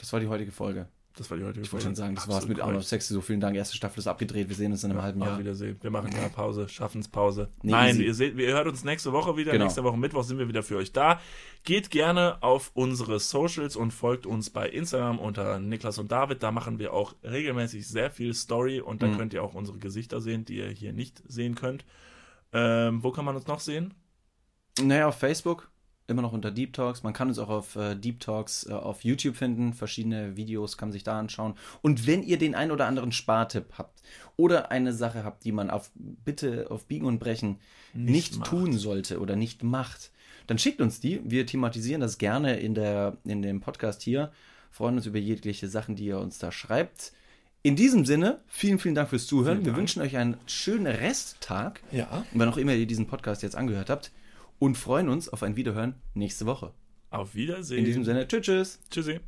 [0.04, 0.88] das war die heutige Folge.
[1.16, 3.14] Das war die heutige Ich wollte schon sagen, das war's mit Arnold Sexy.
[3.14, 3.56] So vielen Dank.
[3.56, 4.50] Erste Staffel ist abgedreht.
[4.50, 5.40] Wir sehen uns in einem halben Auf Jahr.
[5.40, 5.78] Wiedersehen.
[5.82, 7.50] Wir machen ja Pause, Schaffenspause.
[7.62, 8.04] Nee, Nein, easy.
[8.06, 9.52] ihr seht, ihr hört uns nächste Woche wieder.
[9.54, 9.64] Genau.
[9.66, 11.22] Nächste Woche Mittwoch sind wir wieder für euch da.
[11.64, 16.44] Geht gerne auf unsere Socials und folgt uns bei Instagram unter Niklas und David.
[16.44, 19.18] Da machen wir auch regelmäßig sehr viel Story und da Mhm.
[19.18, 21.86] könnt ihr auch unsere Gesichter sehen, die ihr hier nicht sehen könnt.
[22.54, 23.94] Ähm, wo kann man uns noch sehen?
[24.82, 25.70] Naja, auf Facebook,
[26.08, 27.04] immer noch unter Deep Talks.
[27.04, 29.74] Man kann uns auch auf äh, Deep Talks äh, auf YouTube finden.
[29.74, 31.56] Verschiedene Videos kann man sich da anschauen.
[31.82, 34.02] Und wenn ihr den ein oder anderen Spartipp habt
[34.36, 37.60] oder eine Sache habt, die man auf bitte auf Biegen und Brechen
[37.94, 40.12] nicht, Nicht tun sollte oder nicht macht,
[40.48, 41.22] dann schickt uns die.
[41.24, 44.32] Wir thematisieren das gerne in, der, in dem Podcast hier.
[44.72, 47.14] Freuen uns über jegliche Sachen, die ihr uns da schreibt.
[47.62, 49.58] In diesem Sinne, vielen, vielen Dank fürs Zuhören.
[49.60, 49.80] Vielen Wir Dank.
[49.80, 52.26] wünschen euch einen schönen Resttag Ja.
[52.34, 54.12] wann auch immer ihr diesen Podcast jetzt angehört habt
[54.60, 56.74] und freuen uns auf ein Wiederhören nächste Woche.
[57.10, 57.80] Auf Wiedersehen.
[57.80, 58.80] In diesem Sinne, tschüss, tschüss.
[58.90, 59.20] Tschüssi.